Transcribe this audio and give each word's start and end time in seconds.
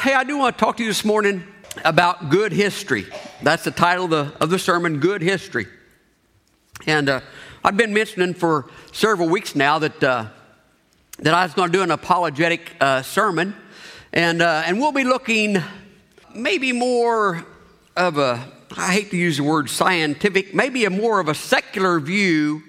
hey, 0.00 0.14
I 0.14 0.24
do 0.24 0.38
want 0.38 0.56
to 0.56 0.64
talk 0.64 0.78
to 0.78 0.82
you 0.82 0.88
this 0.88 1.04
morning 1.04 1.44
about 1.84 2.30
good 2.30 2.52
history. 2.52 3.04
That's 3.42 3.64
the 3.64 3.70
title 3.70 4.04
of 4.06 4.10
the, 4.10 4.32
of 4.42 4.48
the 4.48 4.58
sermon, 4.58 4.98
Good 4.98 5.20
History. 5.20 5.66
And 6.86 7.10
uh, 7.10 7.20
I've 7.62 7.76
been 7.76 7.92
mentioning 7.92 8.32
for 8.32 8.70
several 8.92 9.28
weeks 9.28 9.54
now 9.54 9.78
that, 9.80 10.02
uh, 10.02 10.28
that 11.18 11.34
I 11.34 11.44
was 11.44 11.52
going 11.52 11.70
to 11.70 11.78
do 11.78 11.82
an 11.82 11.90
apologetic 11.90 12.72
uh, 12.80 13.02
sermon. 13.02 13.54
And, 14.10 14.40
uh, 14.40 14.62
and 14.64 14.78
we'll 14.78 14.92
be 14.92 15.04
looking 15.04 15.58
maybe 16.34 16.72
more 16.72 17.44
of 17.94 18.16
a, 18.16 18.42
I 18.78 18.94
hate 18.94 19.10
to 19.10 19.18
use 19.18 19.36
the 19.36 19.44
word 19.44 19.68
scientific, 19.68 20.54
maybe 20.54 20.86
a 20.86 20.90
more 20.90 21.20
of 21.20 21.28
a 21.28 21.34
secular 21.34 22.00
view 22.00 22.62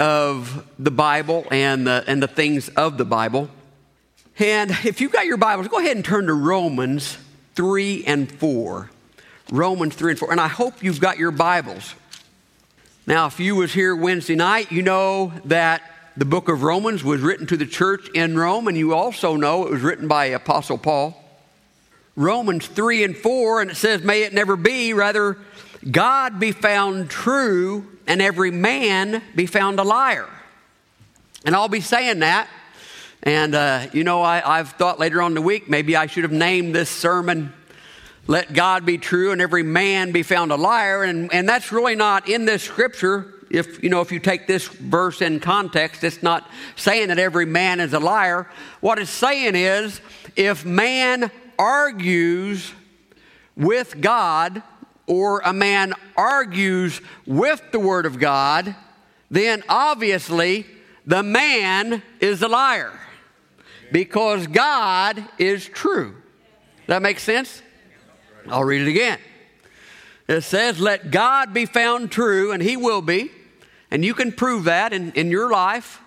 of 0.00 0.66
the 0.80 0.90
Bible 0.90 1.46
and 1.52 1.86
the, 1.86 2.02
and 2.08 2.20
the 2.20 2.28
things 2.28 2.70
of 2.70 2.98
the 2.98 3.04
Bible. 3.04 3.50
And 4.38 4.70
if 4.84 5.00
you've 5.00 5.12
got 5.12 5.24
your 5.24 5.38
Bibles, 5.38 5.68
go 5.68 5.78
ahead 5.78 5.96
and 5.96 6.04
turn 6.04 6.26
to 6.26 6.34
Romans 6.34 7.16
3 7.54 8.04
and 8.04 8.30
4. 8.30 8.90
Romans 9.50 9.94
3 9.94 10.12
and 10.12 10.18
4. 10.18 10.30
And 10.30 10.40
I 10.40 10.48
hope 10.48 10.82
you've 10.82 11.00
got 11.00 11.16
your 11.16 11.30
Bibles. 11.30 11.94
Now, 13.06 13.26
if 13.28 13.40
you 13.40 13.56
was 13.56 13.72
here 13.72 13.96
Wednesday 13.96 14.34
night, 14.34 14.70
you 14.70 14.82
know 14.82 15.32
that 15.46 15.80
the 16.18 16.26
book 16.26 16.50
of 16.50 16.62
Romans 16.62 17.02
was 17.02 17.22
written 17.22 17.46
to 17.46 17.56
the 17.56 17.64
church 17.64 18.10
in 18.14 18.36
Rome, 18.36 18.68
and 18.68 18.76
you 18.76 18.92
also 18.92 19.36
know 19.36 19.64
it 19.64 19.70
was 19.70 19.80
written 19.80 20.06
by 20.06 20.26
Apostle 20.26 20.76
Paul. 20.76 21.22
Romans 22.14 22.66
3 22.66 23.04
and 23.04 23.16
4, 23.16 23.62
and 23.62 23.70
it 23.70 23.76
says, 23.76 24.02
May 24.02 24.22
it 24.22 24.34
never 24.34 24.56
be, 24.56 24.92
rather, 24.92 25.38
God 25.90 26.38
be 26.38 26.52
found 26.52 27.08
true, 27.08 27.86
and 28.06 28.20
every 28.20 28.50
man 28.50 29.22
be 29.34 29.46
found 29.46 29.78
a 29.78 29.82
liar. 29.82 30.28
And 31.46 31.54
I'll 31.54 31.68
be 31.68 31.80
saying 31.80 32.18
that 32.18 32.50
and, 33.22 33.54
uh, 33.54 33.86
you 33.92 34.04
know, 34.04 34.22
I, 34.22 34.58
I've 34.58 34.70
thought 34.70 34.98
later 34.98 35.20
on 35.20 35.32
in 35.32 35.34
the 35.34 35.42
week 35.42 35.68
maybe 35.68 35.96
I 35.96 36.06
should 36.06 36.22
have 36.22 36.32
named 36.32 36.74
this 36.74 36.88
sermon, 36.88 37.52
Let 38.26 38.52
God 38.52 38.86
Be 38.86 38.98
True 38.98 39.32
and 39.32 39.40
Every 39.40 39.62
Man 39.62 40.12
Be 40.12 40.22
Found 40.22 40.52
a 40.52 40.56
Liar. 40.56 41.02
And, 41.02 41.32
and 41.32 41.48
that's 41.48 41.72
really 41.72 41.96
not 41.96 42.28
in 42.28 42.44
this 42.44 42.62
scripture. 42.62 43.32
If, 43.50 43.82
you 43.82 43.90
know, 43.90 44.00
if 44.00 44.12
you 44.12 44.20
take 44.20 44.46
this 44.46 44.68
verse 44.68 45.22
in 45.22 45.40
context, 45.40 46.04
it's 46.04 46.22
not 46.22 46.48
saying 46.76 47.08
that 47.08 47.18
every 47.18 47.46
man 47.46 47.80
is 47.80 47.94
a 47.94 48.00
liar. 48.00 48.48
What 48.80 48.98
it's 48.98 49.10
saying 49.10 49.54
is 49.54 50.00
if 50.36 50.64
man 50.64 51.30
argues 51.58 52.72
with 53.56 54.00
God, 54.00 54.62
or 55.06 55.40
a 55.44 55.52
man 55.52 55.94
argues 56.16 57.00
with 57.26 57.62
the 57.70 57.78
Word 57.78 58.06
of 58.06 58.18
God, 58.18 58.74
then 59.30 59.62
obviously 59.68 60.66
the 61.06 61.22
man 61.22 62.02
is 62.20 62.42
a 62.42 62.48
liar 62.48 62.92
because 63.92 64.46
God 64.46 65.24
is 65.38 65.66
true. 65.66 66.16
That 66.86 67.02
makes 67.02 67.22
sense? 67.22 67.62
I'll 68.48 68.64
read 68.64 68.82
it 68.82 68.88
again. 68.88 69.18
It 70.28 70.42
says, 70.42 70.80
Let 70.80 71.10
God 71.10 71.52
be 71.52 71.66
found 71.66 72.10
true, 72.10 72.52
and 72.52 72.62
He 72.62 72.76
will 72.76 73.02
be. 73.02 73.30
And 73.90 74.04
you 74.04 74.14
can 74.14 74.32
prove 74.32 74.64
that 74.64 74.92
in, 74.92 75.12
in 75.12 75.30
your 75.30 75.50
life. 75.50 76.00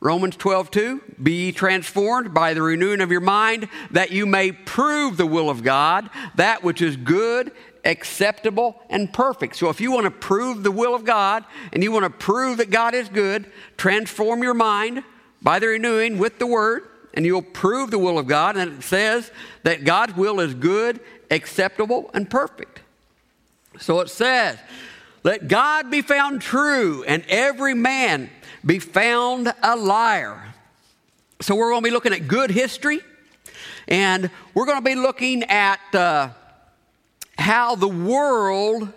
Romans 0.00 0.36
12, 0.36 0.70
2, 0.70 1.02
be 1.22 1.50
transformed 1.50 2.34
by 2.34 2.52
the 2.52 2.60
renewing 2.60 3.00
of 3.00 3.10
your 3.10 3.22
mind, 3.22 3.68
that 3.90 4.10
you 4.10 4.26
may 4.26 4.52
prove 4.52 5.16
the 5.16 5.26
will 5.26 5.48
of 5.48 5.62
God, 5.62 6.10
that 6.34 6.62
which 6.62 6.82
is 6.82 6.96
good, 6.96 7.52
acceptable, 7.86 8.82
and 8.90 9.10
perfect. 9.10 9.56
So 9.56 9.70
if 9.70 9.80
you 9.80 9.90
want 9.90 10.04
to 10.04 10.10
prove 10.10 10.62
the 10.62 10.70
will 10.70 10.94
of 10.94 11.06
God 11.06 11.44
and 11.72 11.82
you 11.82 11.90
want 11.90 12.04
to 12.04 12.10
prove 12.10 12.58
that 12.58 12.68
God 12.68 12.92
is 12.92 13.08
good, 13.08 13.50
transform 13.78 14.42
your 14.42 14.52
mind 14.52 15.04
by 15.40 15.58
the 15.58 15.68
renewing 15.68 16.18
with 16.18 16.38
the 16.38 16.46
Word 16.46 16.82
and 17.14 17.24
you'll 17.24 17.42
prove 17.42 17.90
the 17.90 17.98
will 17.98 18.18
of 18.18 18.26
God. 18.26 18.56
And 18.56 18.80
it 18.80 18.82
says 18.82 19.30
that 19.62 19.84
God's 19.84 20.16
will 20.16 20.40
is 20.40 20.52
good, 20.52 21.00
acceptable, 21.30 22.10
and 22.12 22.28
perfect. 22.28 22.80
So 23.78 24.00
it 24.00 24.10
says, 24.10 24.58
let 25.22 25.48
God 25.48 25.90
be 25.90 26.02
found 26.02 26.42
true 26.42 27.02
and 27.04 27.24
every 27.28 27.74
man 27.74 28.30
be 28.64 28.78
found 28.78 29.52
a 29.62 29.76
liar. 29.76 30.54
So 31.40 31.54
we're 31.54 31.70
going 31.70 31.82
to 31.82 31.88
be 31.88 31.92
looking 31.92 32.12
at 32.12 32.28
good 32.28 32.50
history 32.50 33.00
and 33.88 34.30
we're 34.54 34.66
going 34.66 34.78
to 34.78 34.84
be 34.84 34.94
looking 34.94 35.44
at 35.44 35.80
uh, 35.94 36.30
how 37.38 37.74
the 37.74 37.88
world 37.88 38.92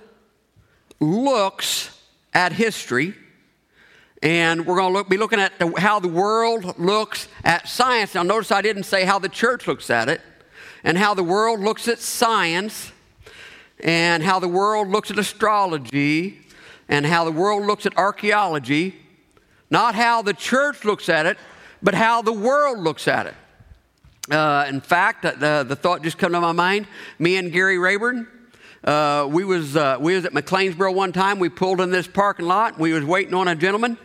looks 1.00 1.98
at 2.34 2.52
history 2.52 3.16
and 4.24 4.66
we're 4.66 4.78
going 4.78 4.92
to 4.92 4.98
look, 4.98 5.10
be 5.10 5.18
looking 5.18 5.40
at 5.40 5.58
the, 5.60 5.72
how 5.78 6.00
the 6.00 6.08
world 6.08 6.78
looks 6.80 7.28
at 7.44 7.68
science. 7.68 8.16
Now, 8.16 8.24
notice 8.24 8.52
I 8.52 8.62
didn't 8.62 8.84
say 8.84 9.06
how 9.06 9.20
the 9.20 9.30
church 9.30 9.68
looks 9.68 9.90
at 9.90 10.10
it, 10.10 10.22
and 10.84 10.98
how 10.98 11.14
the 11.14 11.24
world 11.24 11.60
looks 11.60 11.88
at 11.88 12.00
science, 12.00 12.92
and 13.80 14.24
how 14.24 14.40
the 14.40 14.48
world 14.48 14.88
looks 14.88 15.12
at 15.12 15.20
astrology, 15.20 16.42
and 16.90 17.06
how 17.06 17.24
the 17.26 17.32
world 17.32 17.66
looks 17.66 17.86
at 17.86 17.98
archaeology. 17.98 18.96
Not 19.70 19.96
how 19.96 20.22
the 20.22 20.34
church 20.34 20.86
looks 20.86 21.10
at 21.10 21.26
it, 21.26 21.38
but 21.84 21.94
how 21.94 22.22
the 22.22 22.34
world 22.34 22.80
looks 22.80 23.08
at 23.08 23.28
it. 23.28 23.36
Uh, 24.32 24.66
in 24.68 24.82
fact, 24.82 25.26
uh, 25.26 25.34
the, 25.38 25.66
the 25.68 25.76
thought 25.76 26.04
just 26.04 26.18
came 26.18 26.32
to 26.32 26.42
my 26.42 26.52
mind. 26.52 26.88
Me 27.20 27.38
and 27.38 27.52
Gary 27.52 27.78
Rayburn, 27.78 28.28
uh, 28.84 29.28
we 29.30 29.44
was 29.44 29.76
uh, 29.76 29.98
we 30.00 30.16
was 30.16 30.26
at 30.26 30.34
McLeansboro 30.34 30.94
one 30.94 31.12
time. 31.12 31.40
We 31.40 31.50
pulled 31.50 31.82
in 31.82 31.92
this 31.92 32.08
parking 32.08 32.46
lot. 32.46 32.78
We 32.78 32.94
was 32.94 33.04
waiting 33.04 33.34
on 33.34 33.48
a 33.48 33.56
gentleman, 33.56 33.98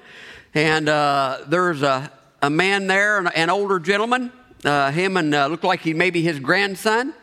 and 0.54 0.88
uh, 0.88 1.38
there's 1.46 1.82
a, 1.82 2.12
a 2.42 2.50
man 2.50 2.86
there, 2.86 3.18
an, 3.18 3.28
an 3.28 3.48
older 3.48 3.78
gentleman, 3.78 4.30
uh, 4.64 4.90
him 4.90 5.16
and 5.16 5.34
uh, 5.34 5.46
looked 5.46 5.64
like 5.64 5.80
he 5.80 5.94
maybe 5.94 6.20
his 6.20 6.38
grandson. 6.38 7.14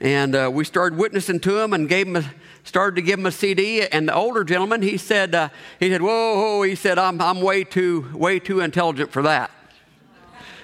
And 0.00 0.36
uh, 0.36 0.48
we 0.52 0.64
started 0.64 0.96
witnessing 0.96 1.40
to 1.40 1.58
him 1.58 1.72
and 1.72 1.88
gave 1.88 2.06
him 2.06 2.16
a, 2.16 2.24
started 2.62 2.94
to 2.96 3.02
give 3.02 3.18
him 3.18 3.26
a 3.26 3.32
CD. 3.32 3.82
And 3.82 4.08
the 4.08 4.14
older 4.14 4.44
gentleman, 4.44 4.82
he 4.82 4.96
said, 4.96 5.34
uh, 5.34 5.48
he 5.80 5.90
said, 5.90 6.02
whoa, 6.02 6.36
whoa, 6.36 6.62
he 6.62 6.76
said, 6.76 6.98
I'm, 6.98 7.20
I'm 7.20 7.40
way 7.40 7.64
too, 7.64 8.08
way 8.14 8.38
too 8.38 8.60
intelligent 8.60 9.10
for 9.10 9.22
that. 9.22 9.50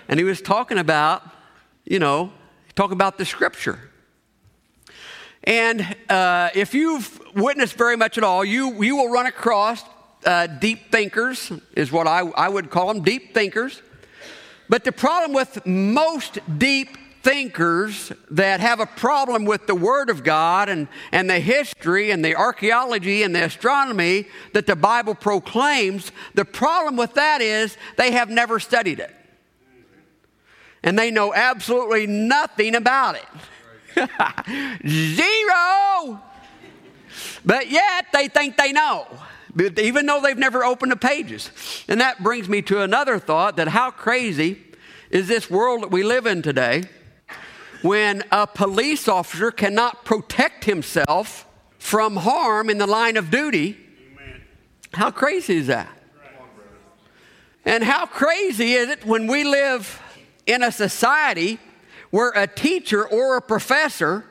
And 0.06 0.20
he 0.20 0.24
was 0.24 0.40
talking 0.40 0.78
about, 0.78 1.28
you 1.84 1.98
know, 1.98 2.32
talking 2.76 2.92
about 2.92 3.18
the 3.18 3.24
scripture. 3.24 3.90
And 5.42 5.96
uh, 6.08 6.50
if 6.54 6.74
you've 6.74 7.20
witnessed 7.34 7.74
very 7.74 7.96
much 7.96 8.18
at 8.18 8.24
all, 8.24 8.44
you, 8.44 8.82
you 8.84 8.96
will 8.96 9.10
run 9.10 9.26
across 9.26 9.82
uh, 10.24 10.46
deep 10.46 10.90
thinkers, 10.90 11.52
is 11.74 11.92
what 11.92 12.06
I, 12.06 12.20
I 12.20 12.48
would 12.48 12.70
call 12.70 12.92
them, 12.92 13.02
deep 13.02 13.34
thinkers. 13.34 13.82
But 14.68 14.84
the 14.84 14.92
problem 14.92 15.32
with 15.32 15.64
most 15.66 16.38
deep 16.58 16.96
thinkers 17.22 18.12
that 18.30 18.60
have 18.60 18.80
a 18.80 18.86
problem 18.86 19.44
with 19.44 19.66
the 19.66 19.74
Word 19.74 20.10
of 20.10 20.22
God 20.22 20.68
and, 20.68 20.88
and 21.10 21.28
the 21.28 21.40
history 21.40 22.10
and 22.10 22.24
the 22.24 22.36
archaeology 22.36 23.22
and 23.22 23.34
the 23.34 23.44
astronomy 23.44 24.26
that 24.52 24.66
the 24.66 24.76
Bible 24.76 25.14
proclaims, 25.14 26.12
the 26.34 26.44
problem 26.44 26.96
with 26.96 27.14
that 27.14 27.40
is 27.40 27.76
they 27.96 28.12
have 28.12 28.28
never 28.30 28.60
studied 28.60 29.00
it. 29.00 29.14
And 30.82 30.98
they 30.98 31.10
know 31.10 31.32
absolutely 31.32 32.06
nothing 32.06 32.74
about 32.74 33.16
it. 33.16 33.26
Zero! 34.86 36.20
But 37.44 37.70
yet 37.70 38.06
they 38.12 38.28
think 38.28 38.56
they 38.56 38.72
know 38.72 39.06
even 39.56 40.06
though 40.06 40.20
they've 40.20 40.38
never 40.38 40.64
opened 40.64 40.92
the 40.92 40.96
pages. 40.96 41.50
And 41.88 42.00
that 42.00 42.22
brings 42.22 42.48
me 42.48 42.62
to 42.62 42.82
another 42.82 43.18
thought 43.18 43.56
that 43.56 43.68
how 43.68 43.90
crazy 43.90 44.62
is 45.10 45.28
this 45.28 45.48
world 45.48 45.82
that 45.82 45.90
we 45.90 46.02
live 46.02 46.26
in 46.26 46.42
today 46.42 46.84
when 47.82 48.24
a 48.32 48.46
police 48.46 49.08
officer 49.08 49.50
cannot 49.50 50.04
protect 50.04 50.64
himself 50.64 51.46
from 51.78 52.16
harm 52.16 52.70
in 52.70 52.78
the 52.78 52.86
line 52.86 53.16
of 53.16 53.30
duty? 53.30 53.78
How 54.92 55.10
crazy 55.10 55.56
is 55.56 55.66
that? 55.68 55.88
And 57.64 57.82
how 57.82 58.06
crazy 58.06 58.74
is 58.74 58.90
it 58.90 59.06
when 59.06 59.26
we 59.26 59.44
live 59.44 60.00
in 60.46 60.62
a 60.62 60.70
society 60.70 61.58
where 62.10 62.32
a 62.34 62.46
teacher 62.46 63.06
or 63.06 63.36
a 63.36 63.42
professor 63.42 64.24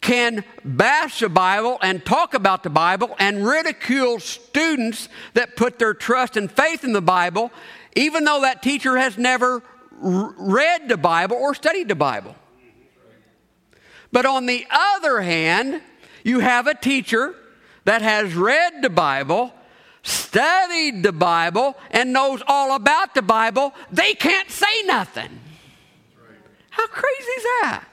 can 0.00 0.44
bash 0.64 1.20
the 1.20 1.28
Bible 1.28 1.78
and 1.82 2.04
talk 2.04 2.34
about 2.34 2.62
the 2.62 2.70
Bible 2.70 3.14
and 3.18 3.46
ridicule 3.46 4.18
students 4.18 5.08
that 5.34 5.56
put 5.56 5.78
their 5.78 5.94
trust 5.94 6.36
and 6.36 6.50
faith 6.50 6.84
in 6.84 6.92
the 6.92 7.02
Bible, 7.02 7.52
even 7.94 8.24
though 8.24 8.40
that 8.40 8.62
teacher 8.62 8.96
has 8.96 9.18
never 9.18 9.62
read 10.00 10.88
the 10.88 10.96
Bible 10.96 11.36
or 11.36 11.54
studied 11.54 11.88
the 11.88 11.94
Bible. 11.94 12.34
But 14.10 14.26
on 14.26 14.46
the 14.46 14.66
other 14.70 15.20
hand, 15.20 15.82
you 16.24 16.40
have 16.40 16.66
a 16.66 16.74
teacher 16.74 17.34
that 17.84 18.02
has 18.02 18.34
read 18.34 18.82
the 18.82 18.90
Bible, 18.90 19.52
studied 20.02 21.02
the 21.02 21.12
Bible, 21.12 21.76
and 21.90 22.12
knows 22.12 22.42
all 22.46 22.74
about 22.74 23.14
the 23.14 23.22
Bible. 23.22 23.74
They 23.92 24.14
can't 24.14 24.50
say 24.50 24.82
nothing. 24.84 25.40
How 26.70 26.86
crazy 26.86 27.30
is 27.30 27.42
that? 27.42 27.84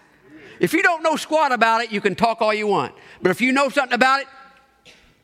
If 0.60 0.74
you 0.74 0.82
don't 0.82 1.04
know 1.04 1.16
squat 1.16 1.52
about 1.52 1.82
it, 1.82 1.92
you 1.92 2.02
can 2.02 2.16
talk 2.16 2.42
all 2.42 2.54
you 2.54 2.68
want. 2.68 2.94
But 3.22 3.32
if 3.32 3.42
you 3.42 3.52
know 3.52 3.70
something 3.70 3.94
about 3.94 4.22
it, 4.22 4.28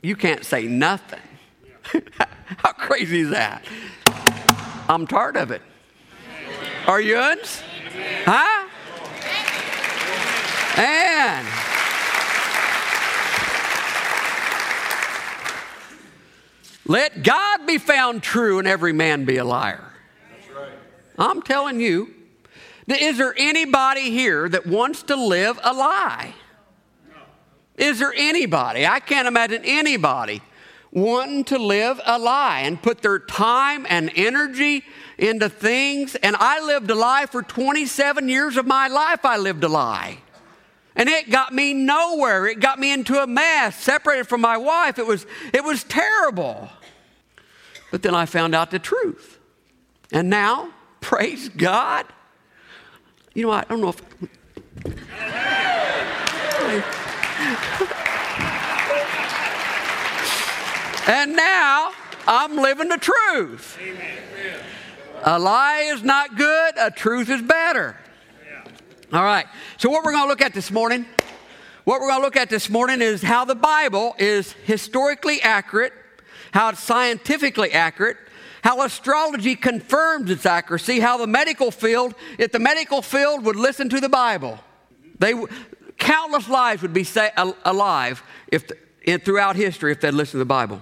you 0.01 0.15
can't 0.15 0.44
say 0.44 0.68
nothing. 0.68 1.19
How 2.57 2.71
crazy 2.74 3.21
is 3.21 3.30
that? 3.31 3.65
I'm 4.88 5.07
tired 5.07 5.38
of 5.38 5.51
it. 5.51 5.62
Are 6.88 7.00
you 7.00 7.18
uns? 7.18 7.63
Huh? 8.25 8.69
Amen. 10.74 11.45
Let 16.86 17.24
God 17.24 17.65
be 17.65 17.77
found 17.77 18.24
true 18.24 18.59
and 18.59 18.68
every 18.68 18.91
man 18.91 19.24
be 19.24 19.38
a 19.38 19.45
liar. 19.45 19.94
I'm 21.18 21.41
telling 21.41 21.79
you, 21.79 22.13
is 22.88 23.18
there 23.18 23.33
anybody 23.38 24.12
here 24.12 24.50
that 24.50 24.65
wants 24.65 25.03
to 25.03 25.15
live 25.15 25.59
a 25.63 25.74
lie? 25.74 26.33
Is 27.77 28.00
there 28.00 28.13
anybody? 28.15 28.85
I 28.85 29.00
can't 29.00 29.27
imagine 29.27 29.63
anybody 29.65 30.41
wanting 30.91 31.44
to 31.44 31.57
live 31.57 32.00
a 32.06 32.19
lie 32.19 32.59
and 32.59 32.81
put 32.81 33.01
their 33.01 33.18
time 33.19 33.85
and 33.89 34.12
energy 34.15 34.83
into 35.18 35.50
things. 35.50 36.15
And 36.15 36.35
I 36.39 36.63
lived 36.63 36.89
a 36.91 36.95
lie 36.95 37.25
for 37.25 37.41
27 37.41 38.30
years 38.30 38.57
of 38.57 38.68
my 38.68 38.88
life, 38.88 39.25
I 39.25 39.38
lived 39.38 39.63
a 39.63 39.69
lie. 39.69 40.19
And 40.95 41.09
it 41.09 41.31
got 41.31 41.51
me 41.51 41.74
nowhere. 41.74 42.45
It 42.45 42.59
got 42.59 42.77
me 42.77 42.94
into 42.94 43.18
a 43.18 43.25
mess, 43.25 43.75
separated 43.75 44.27
from 44.27 44.41
my 44.41 44.57
wife. 44.57 45.00
It 45.00 45.07
was, 45.07 45.25
it 45.51 45.63
was 45.63 45.83
terrible. 45.83 46.69
But 47.89 48.03
then 48.03 48.13
I 48.13 48.27
found 48.27 48.53
out 48.53 48.69
the 48.69 48.77
truth. 48.77 49.39
And 50.12 50.29
now, 50.29 50.69
praise 51.01 51.50
God. 51.50 52.06
You 53.33 53.44
know, 53.44 53.50
what? 53.50 53.65
I 53.65 53.69
don't 53.69 53.81
know 53.81 53.89
if. 53.89 54.01
and 61.07 61.35
now 61.35 61.91
I'm 62.27 62.56
living 62.57 62.89
the 62.89 62.97
truth. 62.97 63.77
Amen. 63.81 64.19
A 65.25 65.39
lie 65.39 65.89
is 65.94 66.03
not 66.03 66.35
good, 66.35 66.74
a 66.77 66.91
truth 66.91 67.30
is 67.30 67.41
better. 67.41 67.97
All 69.12 69.24
right. 69.24 69.45
So, 69.77 69.89
what 69.89 70.03
we're 70.03 70.12
going 70.12 70.25
to 70.25 70.29
look 70.29 70.41
at 70.41 70.53
this 70.53 70.71
morning, 70.71 71.06
what 71.83 72.01
we're 72.01 72.09
going 72.09 72.19
to 72.19 72.25
look 72.25 72.36
at 72.36 72.50
this 72.50 72.69
morning 72.69 73.01
is 73.01 73.21
how 73.21 73.45
the 73.45 73.56
Bible 73.56 74.15
is 74.18 74.53
historically 74.63 75.41
accurate, 75.41 75.94
how 76.51 76.69
it's 76.69 76.83
scientifically 76.83 77.71
accurate, 77.71 78.18
how 78.63 78.81
astrology 78.81 79.56
confirms 79.56 80.31
its 80.31 80.45
accuracy, 80.45 81.01
how 81.01 81.18
the 81.18 81.27
medical 81.27 81.69
field, 81.69 82.15
if 82.38 82.51
the 82.54 82.60
medical 82.60 83.01
field 83.01 83.44
would 83.44 83.57
listen 83.57 83.89
to 83.89 84.00
the 84.00 84.07
Bible, 84.07 84.57
they 85.19 85.33
countless 85.98 86.48
lives 86.48 86.81
would 86.81 86.94
be 86.94 87.06
alive 87.65 88.24
if 88.48 88.63
throughout 89.24 89.57
history 89.57 89.92
if 89.92 90.00
they'd 90.00 90.13
listen 90.13 90.33
to 90.33 90.38
the 90.38 90.45
Bible. 90.45 90.81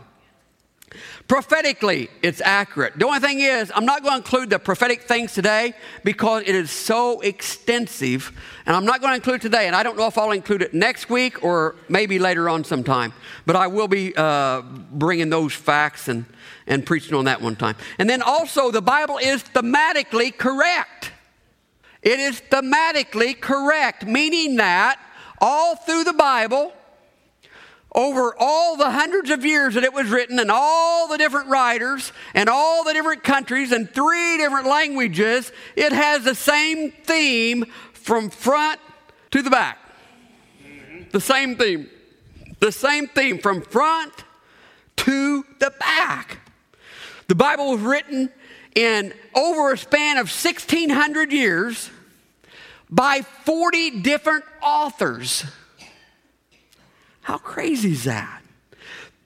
Prophetically, 1.31 2.09
it's 2.21 2.41
accurate. 2.41 2.99
The 2.99 3.05
only 3.05 3.21
thing 3.21 3.39
is, 3.39 3.71
I'm 3.73 3.85
not 3.85 4.03
going 4.03 4.11
to 4.11 4.17
include 4.17 4.49
the 4.49 4.59
prophetic 4.59 5.03
things 5.03 5.33
today 5.33 5.73
because 6.03 6.43
it 6.45 6.53
is 6.53 6.69
so 6.69 7.21
extensive, 7.21 8.37
and 8.65 8.75
I'm 8.75 8.83
not 8.83 8.99
going 8.99 9.11
to 9.11 9.15
include 9.15 9.41
today. 9.41 9.67
And 9.67 9.73
I 9.73 9.81
don't 9.81 9.95
know 9.95 10.07
if 10.07 10.17
I'll 10.17 10.33
include 10.33 10.61
it 10.61 10.73
next 10.73 11.09
week 11.09 11.41
or 11.41 11.77
maybe 11.87 12.19
later 12.19 12.49
on 12.49 12.65
sometime. 12.65 13.13
But 13.45 13.55
I 13.55 13.67
will 13.67 13.87
be 13.87 14.13
uh, 14.13 14.59
bringing 14.91 15.29
those 15.29 15.53
facts 15.53 16.09
and, 16.09 16.25
and 16.67 16.85
preaching 16.85 17.15
on 17.15 17.23
that 17.23 17.41
one 17.41 17.55
time. 17.55 17.77
And 17.97 18.09
then 18.09 18.21
also, 18.21 18.69
the 18.69 18.81
Bible 18.81 19.17
is 19.17 19.41
thematically 19.41 20.37
correct. 20.37 21.13
It 22.01 22.19
is 22.19 22.41
thematically 22.51 23.39
correct, 23.39 24.05
meaning 24.05 24.57
that 24.57 24.99
all 25.39 25.77
through 25.77 26.03
the 26.03 26.11
Bible, 26.11 26.73
over 27.93 28.33
all 28.39 28.77
the 28.77 28.89
hundreds 28.89 29.29
of 29.29 29.43
years 29.43 29.73
that 29.73 29.83
it 29.83 29.93
was 29.93 30.09
written 30.09 30.39
and 30.39 30.49
all 30.49 31.07
the 31.07 31.17
different 31.17 31.49
writers 31.49 32.13
and 32.33 32.49
all 32.49 32.83
the 32.83 32.93
different 32.93 33.23
countries 33.23 33.71
and 33.71 33.89
three 33.89 34.37
different 34.37 34.65
languages, 34.65 35.51
it 35.75 35.91
has 35.91 36.23
the 36.23 36.35
same 36.35 36.91
theme 36.91 37.65
from 37.93 38.29
front 38.29 38.79
to 39.31 39.41
the 39.41 39.49
back. 39.49 39.77
The 41.11 41.19
same 41.19 41.57
theme. 41.57 41.89
The 42.59 42.71
same 42.71 43.07
theme 43.07 43.39
from 43.39 43.61
front 43.61 44.13
to 44.97 45.45
the 45.59 45.73
back. 45.79 46.39
The 47.27 47.35
Bible 47.35 47.71
was 47.71 47.81
written 47.81 48.29
in 48.75 49.13
over 49.35 49.73
a 49.73 49.77
span 49.77 50.17
of 50.17 50.27
1600 50.27 51.33
years 51.33 51.89
by 52.89 53.21
40 53.21 54.01
different 54.01 54.45
authors. 54.61 55.45
How 57.31 57.37
crazy 57.37 57.93
is 57.93 58.03
that? 58.03 58.41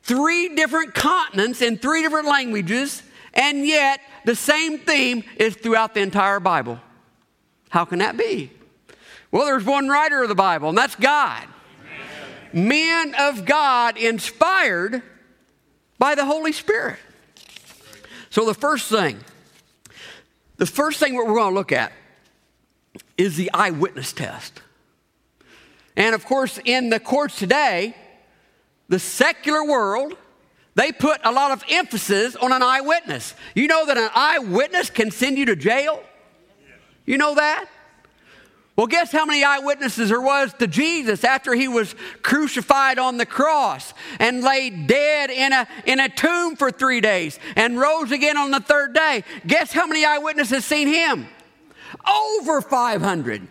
Three 0.04 0.56
different 0.56 0.94
continents 0.94 1.63
in 1.63 1.80
three 1.80 2.04
different 2.04 2.28
languages, 2.28 3.02
and 3.34 3.66
yet 3.66 4.00
the 4.25 4.36
same 4.36 4.78
theme 4.78 5.24
is 5.38 5.56
throughout 5.56 5.96
the 5.96 6.02
entire 6.02 6.40
Bible. 6.40 6.80
How 7.69 7.84
can 7.84 7.98
that 7.98 8.16
be? 8.16 8.52
Well, 9.31 9.48
there's 9.48 9.63
one 9.63 9.88
writer 9.88 10.22
of 10.22 10.30
the 10.30 10.36
Bible, 10.36 10.69
and 10.69 10.78
that's 10.78 10.96
God. 10.96 11.48
Men 12.54 13.16
of 13.18 13.44
God 13.44 13.98
inspired 13.98 15.02
by 15.98 16.13
the 16.13 16.25
Holy 16.25 16.52
Spirit. 16.52 17.00
So, 18.30 18.46
the 18.46 18.54
first 18.54 18.88
thing, 18.88 19.18
the 20.57 20.68
first 20.68 21.00
thing 21.00 21.16
we're 21.16 21.25
going 21.25 21.50
to 21.50 21.56
look 21.56 21.72
at 21.72 21.92
is 23.18 23.36
the 23.36 23.50
eyewitness 23.52 24.13
test. 24.13 24.62
And 25.95 26.13
of 26.13 26.25
course, 26.25 26.59
in 26.65 26.89
the 26.89 27.00
courts 27.00 27.38
today, 27.38 27.95
the 28.89 29.00
secular 29.00 29.63
world, 29.63 30.15
they 30.75 30.92
put 30.92 31.21
a 31.24 31.31
lot 31.31 31.51
of 31.51 31.63
emphasis 31.69 32.36
on 32.36 32.51
an 32.51 32.62
eyewitness. 32.62 33.33
You 33.56 33.68
know 33.68 33.86
that 33.86 33.97
an 33.97 34.09
eyewitness 34.13 34.89
can 34.89 35.09
send 35.09 35.38
you 35.38 35.45
to 35.45 35.56
jail? 35.56 36.03
You 37.06 37.18
know 37.18 37.36
that? 37.36 37.68
Well, 38.75 38.88
guess 38.88 39.09
how 39.13 39.25
many 39.25 39.42
eyewitnesses 39.42 40.09
there 40.09 40.19
was 40.19 40.53
to 40.56 40.68
Jesus 40.68 41.24
after 41.24 41.53
he 41.53 41.69
was 41.69 41.95
crucified 42.21 43.00
on 43.00 43.15
the 43.15 43.25
cross 43.25 43.94
and 44.19 44.44
laid 44.44 44.88
dead 44.88 45.30
in 45.30 45.53
a, 45.53 45.65
in 45.86 46.01
a 46.01 46.09
tomb 46.09 46.57
for 46.57 46.71
three 46.71 47.00
days 47.00 47.39
and 47.56 47.80
rose 47.80 48.12
again 48.12 48.36
on 48.36 48.51
the 48.51 48.59
third 48.59 48.94
day? 48.94 49.24
Guess 49.47 49.71
how 49.71 49.88
many 49.88 50.03
eyewitnesses 50.03 50.65
seen 50.65 50.89
him? 50.89 51.25
Over 52.06 52.59
500. 52.59 53.47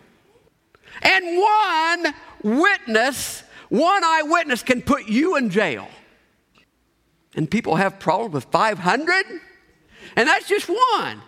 And 1.01 1.39
one 1.39 2.15
witness, 2.45 3.43
one 3.69 4.05
eyewitness 4.05 4.63
can 4.63 4.83
put 4.83 5.09
you 5.09 5.37
in 5.37 5.51
jail. 5.51 5.89
And 7.35 7.51
people 7.51 7.75
have 7.77 7.99
problems 7.99 8.35
with 8.35 8.45
500? 8.45 9.25
And 10.17 10.29
that's 10.29 10.47
just 10.47 10.69
one. 10.69 11.21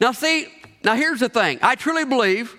Now, 0.00 0.12
see, 0.12 0.46
now 0.84 0.94
here's 0.94 1.20
the 1.20 1.28
thing 1.28 1.58
I 1.60 1.74
truly 1.74 2.04
believe, 2.04 2.56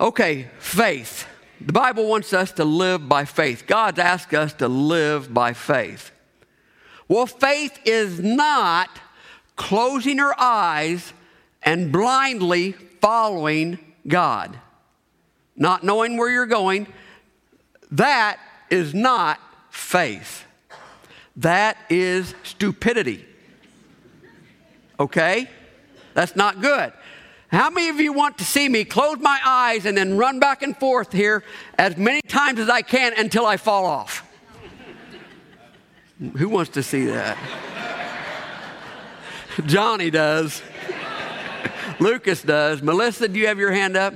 okay, 0.00 0.48
faith. 0.58 1.26
The 1.60 1.72
Bible 1.72 2.08
wants 2.08 2.32
us 2.32 2.52
to 2.52 2.64
live 2.64 3.08
by 3.08 3.24
faith. 3.24 3.64
God's 3.66 3.98
asked 3.98 4.32
us 4.32 4.52
to 4.54 4.68
live 4.68 5.34
by 5.34 5.52
faith. 5.52 6.12
Well, 7.08 7.26
faith 7.26 7.78
is 7.84 8.20
not 8.20 8.88
closing 9.56 10.20
our 10.20 10.38
eyes 10.38 11.12
and 11.62 11.90
blindly 11.90 12.72
following 12.72 13.78
God 14.06 14.56
not 15.58 15.84
knowing 15.84 16.16
where 16.16 16.30
you're 16.30 16.46
going, 16.46 16.86
that 17.90 18.38
is 18.70 18.94
not 18.94 19.40
faith. 19.70 20.44
That 21.36 21.76
is 21.90 22.34
stupidity. 22.42 23.24
Okay? 24.98 25.48
That's 26.14 26.34
not 26.34 26.60
good. 26.60 26.92
How 27.48 27.70
many 27.70 27.88
of 27.88 28.00
you 28.00 28.12
want 28.12 28.38
to 28.38 28.44
see 28.44 28.68
me 28.68 28.84
close 28.84 29.18
my 29.18 29.40
eyes 29.44 29.86
and 29.86 29.96
then 29.96 30.18
run 30.18 30.38
back 30.38 30.62
and 30.62 30.76
forth 30.76 31.12
here 31.12 31.42
as 31.78 31.96
many 31.96 32.20
times 32.22 32.60
as 32.60 32.68
I 32.68 32.82
can 32.82 33.14
until 33.16 33.46
I 33.46 33.56
fall 33.56 33.86
off? 33.86 34.24
Who 36.36 36.48
wants 36.48 36.72
to 36.72 36.82
see 36.82 37.06
that? 37.06 37.38
Johnny 39.66 40.10
does. 40.10 40.62
Lucas 42.00 42.42
does. 42.42 42.82
Melissa, 42.82 43.28
do 43.28 43.38
you 43.38 43.46
have 43.46 43.58
your 43.58 43.72
hand 43.72 43.96
up? 43.96 44.14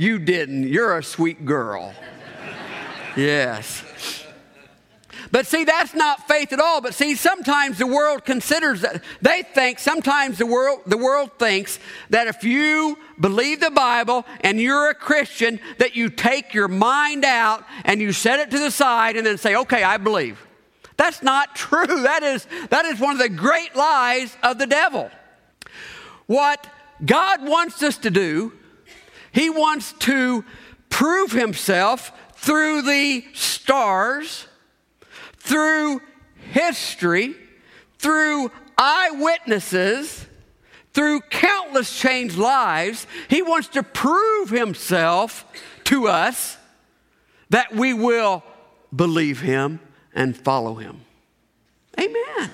You 0.00 0.18
didn't. 0.18 0.66
You're 0.66 0.96
a 0.96 1.02
sweet 1.02 1.44
girl. 1.44 1.92
Yes. 3.18 3.84
But 5.30 5.46
see, 5.46 5.64
that's 5.64 5.92
not 5.92 6.26
faith 6.26 6.54
at 6.54 6.58
all. 6.58 6.80
But 6.80 6.94
see, 6.94 7.14
sometimes 7.14 7.76
the 7.76 7.86
world 7.86 8.24
considers 8.24 8.80
that. 8.80 9.04
They 9.20 9.42
think, 9.42 9.78
sometimes 9.78 10.38
the 10.38 10.46
world, 10.46 10.80
the 10.86 10.96
world 10.96 11.32
thinks 11.38 11.78
that 12.08 12.28
if 12.28 12.44
you 12.44 12.96
believe 13.20 13.60
the 13.60 13.70
Bible 13.70 14.24
and 14.40 14.58
you're 14.58 14.88
a 14.88 14.94
Christian, 14.94 15.60
that 15.76 15.94
you 15.94 16.08
take 16.08 16.54
your 16.54 16.68
mind 16.68 17.26
out 17.26 17.66
and 17.84 18.00
you 18.00 18.14
set 18.14 18.40
it 18.40 18.50
to 18.52 18.58
the 18.58 18.70
side 18.70 19.16
and 19.16 19.26
then 19.26 19.36
say, 19.36 19.54
okay, 19.54 19.82
I 19.82 19.98
believe. 19.98 20.40
That's 20.96 21.22
not 21.22 21.54
true. 21.56 21.84
That 22.04 22.22
is, 22.22 22.46
that 22.70 22.86
is 22.86 22.98
one 22.98 23.12
of 23.12 23.18
the 23.18 23.28
great 23.28 23.76
lies 23.76 24.34
of 24.42 24.56
the 24.56 24.66
devil. 24.66 25.10
What 26.24 26.66
God 27.04 27.46
wants 27.46 27.82
us 27.82 27.98
to 27.98 28.10
do 28.10 28.54
he 29.32 29.50
wants 29.50 29.92
to 30.00 30.44
prove 30.88 31.32
himself 31.32 32.12
through 32.34 32.82
the 32.82 33.24
stars, 33.34 34.46
through 35.36 36.00
history, 36.52 37.34
through 37.98 38.50
eyewitnesses, 38.76 40.26
through 40.92 41.20
countless 41.22 41.98
changed 41.98 42.36
lives. 42.36 43.06
He 43.28 43.42
wants 43.42 43.68
to 43.68 43.82
prove 43.82 44.50
himself 44.50 45.44
to 45.84 46.08
us 46.08 46.56
that 47.50 47.74
we 47.74 47.92
will 47.94 48.42
believe 48.94 49.40
him 49.40 49.80
and 50.14 50.36
follow 50.36 50.74
him. 50.74 51.02
Amen. 51.98 52.50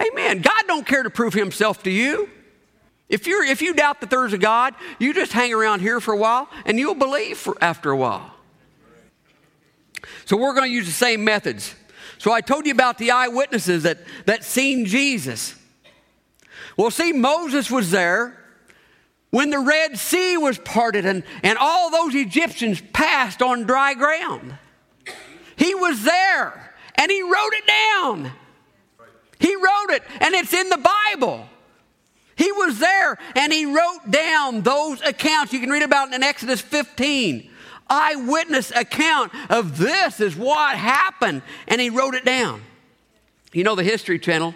Amen. 0.00 0.42
God 0.42 0.64
don't 0.66 0.86
care 0.86 1.02
to 1.02 1.10
prove 1.10 1.34
himself 1.34 1.82
to 1.84 1.90
you. 1.90 2.28
If, 3.08 3.26
you're, 3.26 3.44
if 3.44 3.62
you 3.62 3.72
doubt 3.74 4.00
that 4.00 4.10
there's 4.10 4.32
a 4.32 4.38
God, 4.38 4.74
you 4.98 5.14
just 5.14 5.32
hang 5.32 5.54
around 5.54 5.80
here 5.80 6.00
for 6.00 6.12
a 6.12 6.16
while 6.16 6.48
and 6.66 6.78
you'll 6.78 6.94
believe 6.94 7.38
for, 7.38 7.56
after 7.60 7.90
a 7.90 7.96
while. 7.96 8.34
So 10.26 10.36
we're 10.36 10.54
going 10.54 10.68
to 10.68 10.74
use 10.74 10.86
the 10.86 10.92
same 10.92 11.24
methods. 11.24 11.74
So 12.18 12.32
I 12.32 12.40
told 12.40 12.66
you 12.66 12.72
about 12.72 12.98
the 12.98 13.12
eyewitnesses 13.12 13.84
that, 13.84 13.98
that 14.26 14.44
seen 14.44 14.84
Jesus. 14.84 15.54
Well, 16.76 16.90
see, 16.90 17.12
Moses 17.12 17.70
was 17.70 17.90
there 17.90 18.36
when 19.30 19.50
the 19.50 19.58
Red 19.58 19.98
Sea 19.98 20.36
was 20.36 20.58
parted 20.58 21.06
and, 21.06 21.22
and 21.42 21.58
all 21.58 21.90
those 21.90 22.14
Egyptians 22.14 22.82
passed 22.92 23.40
on 23.40 23.64
dry 23.64 23.94
ground. 23.94 24.54
He 25.56 25.74
was 25.74 26.02
there 26.02 26.74
and 26.94 27.10
he 27.10 27.22
wrote 27.22 27.52
it 27.52 27.66
down. 27.66 28.32
He 29.38 29.54
wrote 29.54 29.90
it 29.90 30.02
and 30.20 30.34
it's 30.34 30.52
in 30.52 30.68
the 30.68 30.90
Bible. 31.10 31.48
He 32.38 32.52
was 32.52 32.78
there 32.78 33.18
and 33.34 33.52
he 33.52 33.66
wrote 33.66 34.08
down 34.08 34.62
those 34.62 35.02
accounts. 35.02 35.52
You 35.52 35.58
can 35.58 35.70
read 35.70 35.82
about 35.82 36.14
in 36.14 36.22
Exodus 36.22 36.60
15. 36.60 37.50
Eyewitness 37.90 38.70
account 38.70 39.32
of 39.50 39.76
this 39.76 40.20
is 40.20 40.36
what 40.36 40.76
happened. 40.76 41.42
And 41.66 41.80
he 41.80 41.90
wrote 41.90 42.14
it 42.14 42.24
down. 42.24 42.62
You 43.52 43.64
know, 43.64 43.74
the 43.74 43.82
History 43.82 44.20
Channel, 44.20 44.54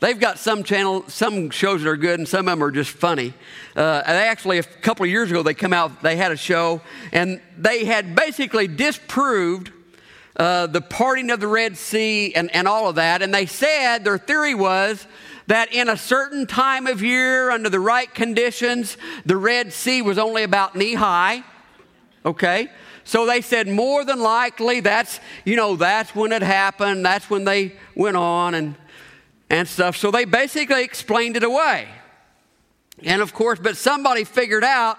they've 0.00 0.18
got 0.18 0.40
some 0.40 0.64
channel, 0.64 1.04
some 1.06 1.50
shows 1.50 1.84
that 1.84 1.88
are 1.88 1.96
good 1.96 2.18
and 2.18 2.26
some 2.26 2.48
of 2.48 2.52
them 2.52 2.64
are 2.64 2.72
just 2.72 2.90
funny. 2.90 3.32
Uh, 3.76 4.02
they 4.02 4.26
actually, 4.26 4.58
a 4.58 4.64
couple 4.64 5.04
of 5.04 5.10
years 5.10 5.30
ago, 5.30 5.44
they 5.44 5.54
come 5.54 5.72
out, 5.72 6.02
they 6.02 6.16
had 6.16 6.32
a 6.32 6.36
show 6.36 6.80
and 7.12 7.40
they 7.56 7.84
had 7.84 8.16
basically 8.16 8.66
disproved 8.66 9.70
uh, 10.36 10.66
the 10.66 10.80
parting 10.80 11.30
of 11.30 11.38
the 11.38 11.46
Red 11.46 11.76
Sea 11.76 12.34
and, 12.34 12.52
and 12.56 12.66
all 12.66 12.88
of 12.88 12.96
that. 12.96 13.22
And 13.22 13.32
they 13.32 13.46
said 13.46 14.02
their 14.02 14.18
theory 14.18 14.56
was 14.56 15.06
that 15.50 15.72
in 15.72 15.88
a 15.88 15.96
certain 15.96 16.46
time 16.46 16.86
of 16.86 17.02
year, 17.02 17.50
under 17.50 17.68
the 17.68 17.80
right 17.80 18.14
conditions, 18.14 18.96
the 19.26 19.36
Red 19.36 19.72
Sea 19.72 20.00
was 20.00 20.16
only 20.16 20.44
about 20.44 20.76
knee 20.76 20.94
high. 20.94 21.42
Okay? 22.24 22.70
So 23.02 23.26
they 23.26 23.40
said 23.40 23.66
more 23.66 24.04
than 24.04 24.20
likely 24.20 24.78
that's, 24.78 25.18
you 25.44 25.56
know, 25.56 25.74
that's 25.74 26.14
when 26.14 26.30
it 26.30 26.42
happened, 26.42 27.04
that's 27.04 27.28
when 27.28 27.42
they 27.42 27.72
went 27.96 28.16
on 28.16 28.54
and, 28.54 28.76
and 29.50 29.66
stuff. 29.66 29.96
So 29.96 30.12
they 30.12 30.24
basically 30.24 30.84
explained 30.84 31.36
it 31.36 31.42
away. 31.42 31.88
And 33.02 33.20
of 33.20 33.34
course, 33.34 33.58
but 33.60 33.76
somebody 33.76 34.22
figured 34.22 34.62
out 34.62 34.98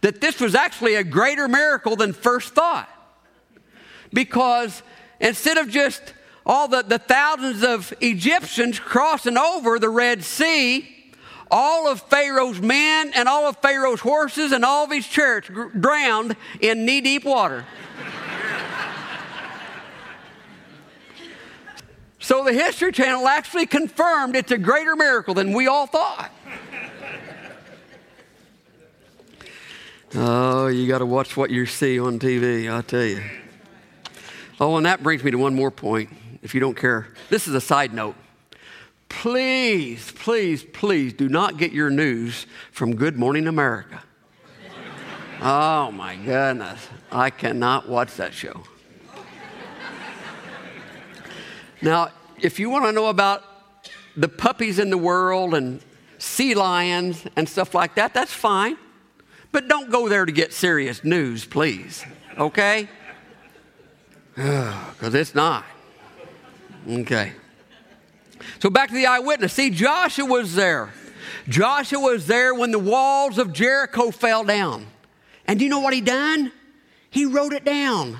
that 0.00 0.22
this 0.22 0.40
was 0.40 0.54
actually 0.54 0.94
a 0.94 1.04
greater 1.04 1.48
miracle 1.48 1.96
than 1.96 2.14
first 2.14 2.54
thought. 2.54 2.88
Because 4.10 4.82
instead 5.20 5.58
of 5.58 5.68
just 5.68 6.14
all 6.44 6.68
the, 6.68 6.82
the 6.82 6.98
thousands 6.98 7.62
of 7.62 7.92
Egyptians 8.00 8.78
crossing 8.78 9.38
over 9.38 9.78
the 9.78 9.88
Red 9.88 10.24
Sea, 10.24 10.88
all 11.50 11.86
of 11.88 12.00
Pharaoh's 12.02 12.60
men 12.60 13.12
and 13.14 13.28
all 13.28 13.46
of 13.46 13.58
Pharaoh's 13.58 14.00
horses 14.00 14.52
and 14.52 14.64
all 14.64 14.84
of 14.84 14.90
his 14.90 15.06
chariots 15.06 15.50
drowned 15.78 16.34
in 16.60 16.84
knee 16.84 17.00
deep 17.00 17.24
water. 17.24 17.64
so 22.18 22.42
the 22.42 22.52
History 22.52 22.90
Channel 22.90 23.28
actually 23.28 23.66
confirmed 23.66 24.34
it's 24.34 24.50
a 24.50 24.58
greater 24.58 24.96
miracle 24.96 25.34
than 25.34 25.52
we 25.52 25.68
all 25.68 25.86
thought. 25.86 26.30
Oh, 30.14 30.66
you 30.66 30.86
got 30.88 30.98
to 30.98 31.06
watch 31.06 31.38
what 31.38 31.50
you 31.50 31.64
see 31.64 31.98
on 31.98 32.18
TV, 32.18 32.70
I 32.70 32.82
tell 32.82 33.04
you. 33.04 33.22
Oh, 34.60 34.76
and 34.76 34.84
that 34.84 35.02
brings 35.02 35.24
me 35.24 35.30
to 35.30 35.38
one 35.38 35.54
more 35.54 35.70
point 35.70 36.10
if 36.42 36.54
you 36.54 36.60
don't 36.60 36.76
care. 36.76 37.08
This 37.30 37.48
is 37.48 37.54
a 37.54 37.60
side 37.60 37.94
note. 37.94 38.16
Please, 39.08 40.10
please, 40.12 40.64
please 40.64 41.12
do 41.12 41.28
not 41.28 41.58
get 41.58 41.72
your 41.72 41.90
news 41.90 42.46
from 42.70 42.96
Good 42.96 43.16
Morning 43.16 43.46
America. 43.46 44.02
Oh 45.40 45.90
my 45.90 46.16
goodness. 46.16 46.88
I 47.10 47.30
cannot 47.30 47.88
watch 47.88 48.14
that 48.16 48.32
show. 48.32 48.62
Now, 51.82 52.10
if 52.40 52.60
you 52.60 52.70
want 52.70 52.84
to 52.84 52.92
know 52.92 53.06
about 53.06 53.44
the 54.16 54.28
puppies 54.28 54.78
in 54.78 54.88
the 54.88 54.98
world 54.98 55.54
and 55.54 55.80
sea 56.18 56.54
lions 56.54 57.24
and 57.34 57.48
stuff 57.48 57.74
like 57.74 57.96
that, 57.96 58.14
that's 58.14 58.32
fine. 58.32 58.76
But 59.50 59.68
don't 59.68 59.90
go 59.90 60.08
there 60.08 60.24
to 60.24 60.32
get 60.32 60.52
serious 60.52 61.04
news, 61.04 61.44
please. 61.44 62.04
Okay? 62.38 62.88
Because 64.34 65.14
it's 65.14 65.34
not. 65.34 65.64
Okay. 66.88 67.32
So 68.60 68.70
back 68.70 68.88
to 68.88 68.94
the 68.94 69.06
eyewitness. 69.06 69.52
See, 69.52 69.70
Joshua 69.70 70.24
was 70.24 70.54
there. 70.54 70.92
Joshua 71.48 72.00
was 72.00 72.26
there 72.26 72.54
when 72.54 72.70
the 72.70 72.78
walls 72.78 73.38
of 73.38 73.52
Jericho 73.52 74.10
fell 74.10 74.44
down. 74.44 74.86
And 75.46 75.58
do 75.58 75.64
you 75.64 75.70
know 75.70 75.80
what 75.80 75.92
he 75.92 76.00
done? 76.00 76.52
He 77.10 77.26
wrote 77.26 77.52
it 77.52 77.64
down. 77.64 78.18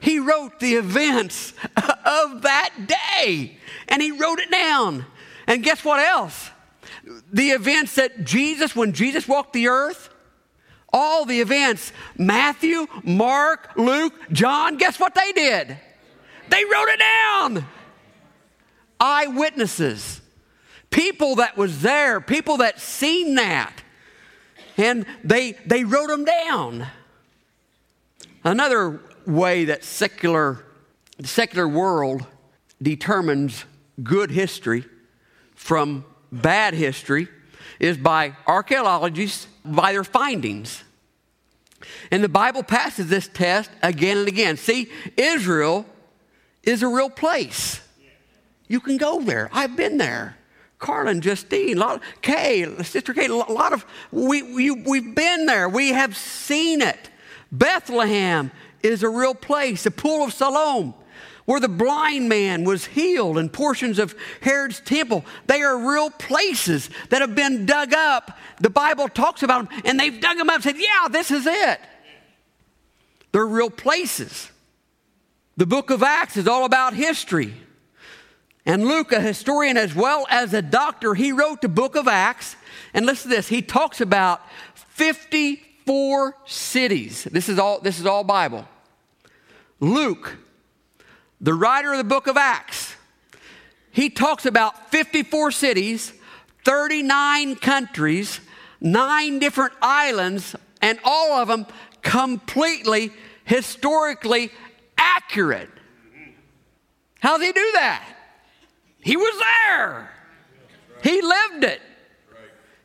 He 0.00 0.18
wrote 0.18 0.58
the 0.58 0.74
events 0.74 1.54
of 1.76 2.42
that 2.42 2.70
day. 2.86 3.58
And 3.88 4.02
he 4.02 4.12
wrote 4.12 4.40
it 4.40 4.50
down. 4.50 5.06
And 5.46 5.62
guess 5.62 5.84
what 5.84 6.00
else? 6.00 6.50
The 7.32 7.50
events 7.50 7.96
that 7.96 8.24
Jesus, 8.24 8.76
when 8.76 8.92
Jesus 8.92 9.26
walked 9.26 9.52
the 9.52 9.68
earth, 9.68 10.08
all 10.92 11.24
the 11.24 11.40
events, 11.40 11.92
Matthew, 12.18 12.86
Mark, 13.02 13.70
Luke, 13.76 14.14
John, 14.30 14.76
guess 14.76 15.00
what 15.00 15.14
they 15.14 15.32
did? 15.32 15.78
They 16.52 16.66
wrote 16.66 16.88
it 16.88 16.98
down. 16.98 17.66
Eyewitnesses, 19.00 20.20
people 20.90 21.36
that 21.36 21.56
was 21.56 21.80
there, 21.80 22.20
people 22.20 22.58
that 22.58 22.78
seen 22.78 23.36
that, 23.36 23.82
and 24.76 25.06
they 25.24 25.52
they 25.64 25.84
wrote 25.84 26.08
them 26.08 26.26
down. 26.26 26.86
Another 28.44 29.00
way 29.26 29.64
that 29.64 29.82
secular 29.82 30.62
the 31.16 31.26
secular 31.26 31.66
world 31.66 32.26
determines 32.82 33.64
good 34.02 34.30
history 34.30 34.84
from 35.54 36.04
bad 36.30 36.74
history 36.74 37.28
is 37.80 37.96
by 37.96 38.36
archaeologists 38.46 39.46
by 39.64 39.92
their 39.92 40.04
findings. 40.04 40.84
And 42.10 42.22
the 42.22 42.28
Bible 42.28 42.62
passes 42.62 43.08
this 43.08 43.26
test 43.26 43.70
again 43.82 44.18
and 44.18 44.28
again. 44.28 44.58
See, 44.58 44.90
Israel 45.16 45.86
is 46.62 46.82
a 46.82 46.88
real 46.88 47.10
place. 47.10 47.80
You 48.68 48.80
can 48.80 48.96
go 48.96 49.20
there. 49.20 49.50
I've 49.52 49.76
been 49.76 49.98
there. 49.98 50.36
Carlin, 50.78 51.20
Justine, 51.20 51.76
lot, 51.76 52.02
Kay, 52.22 52.66
Sister 52.82 53.14
Kay, 53.14 53.26
a 53.26 53.34
lot 53.34 53.72
of, 53.72 53.86
we, 54.10 54.42
we, 54.42 54.70
we've 54.70 55.14
been 55.14 55.46
there. 55.46 55.68
We 55.68 55.90
have 55.90 56.16
seen 56.16 56.82
it. 56.82 57.10
Bethlehem 57.52 58.50
is 58.82 59.02
a 59.02 59.08
real 59.08 59.34
place. 59.34 59.84
The 59.84 59.90
Pool 59.90 60.24
of 60.24 60.32
Siloam, 60.32 60.94
where 61.44 61.60
the 61.60 61.68
blind 61.68 62.28
man 62.28 62.64
was 62.64 62.86
healed, 62.86 63.38
and 63.38 63.52
portions 63.52 63.98
of 63.98 64.14
Herod's 64.40 64.80
temple. 64.80 65.24
They 65.46 65.62
are 65.62 65.76
real 65.76 66.10
places 66.10 66.90
that 67.10 67.20
have 67.20 67.34
been 67.34 67.66
dug 67.66 67.92
up. 67.92 68.38
The 68.60 68.70
Bible 68.70 69.08
talks 69.08 69.42
about 69.42 69.68
them, 69.68 69.82
and 69.84 70.00
they've 70.00 70.20
dug 70.20 70.36
them 70.36 70.48
up 70.48 70.56
and 70.56 70.64
said, 70.64 70.76
Yeah, 70.78 71.08
this 71.10 71.30
is 71.30 71.46
it. 71.46 71.80
They're 73.32 73.46
real 73.46 73.70
places. 73.70 74.51
The 75.56 75.66
book 75.66 75.90
of 75.90 76.02
Acts 76.02 76.36
is 76.36 76.48
all 76.48 76.64
about 76.64 76.94
history. 76.94 77.54
And 78.64 78.84
Luke, 78.84 79.12
a 79.12 79.20
historian 79.20 79.76
as 79.76 79.94
well 79.94 80.26
as 80.30 80.54
a 80.54 80.62
doctor, 80.62 81.14
he 81.14 81.32
wrote 81.32 81.60
the 81.60 81.68
book 81.68 81.96
of 81.96 82.08
Acts. 82.08 82.56
And 82.94 83.04
listen 83.06 83.30
to 83.30 83.36
this 83.36 83.48
he 83.48 83.60
talks 83.60 84.00
about 84.00 84.40
54 84.74 86.36
cities. 86.46 87.24
This 87.24 87.48
is 87.48 87.58
all, 87.58 87.80
this 87.80 87.98
is 87.98 88.06
all 88.06 88.24
Bible. 88.24 88.66
Luke, 89.80 90.36
the 91.40 91.54
writer 91.54 91.92
of 91.92 91.98
the 91.98 92.04
book 92.04 92.28
of 92.28 92.36
Acts, 92.36 92.94
he 93.90 94.08
talks 94.08 94.46
about 94.46 94.90
54 94.90 95.50
cities, 95.50 96.12
39 96.64 97.56
countries, 97.56 98.40
nine 98.80 99.38
different 99.38 99.74
islands, 99.82 100.56
and 100.80 100.98
all 101.04 101.32
of 101.32 101.48
them 101.48 101.66
completely 102.00 103.12
historically 103.44 104.50
accurate. 105.16 105.70
How 107.20 107.36
does 107.38 107.46
he 107.46 107.52
do 107.52 107.70
that? 107.74 108.04
He 109.00 109.16
was 109.16 109.38
there. 109.38 110.10
He 111.02 111.20
lived 111.20 111.64
it. 111.64 111.80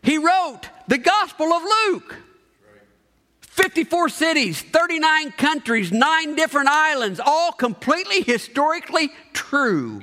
He 0.02 0.18
wrote 0.18 0.62
the 0.88 0.98
Gospel 0.98 1.48
of 1.54 1.64
Luke. 1.64 2.16
54 3.42 4.10
cities, 4.10 4.62
39 4.62 5.32
countries, 5.32 5.92
nine 5.92 6.36
different 6.36 6.70
islands, 6.70 7.20
all 7.20 7.52
completely 7.52 8.22
historically 8.22 9.10
true. 9.34 10.02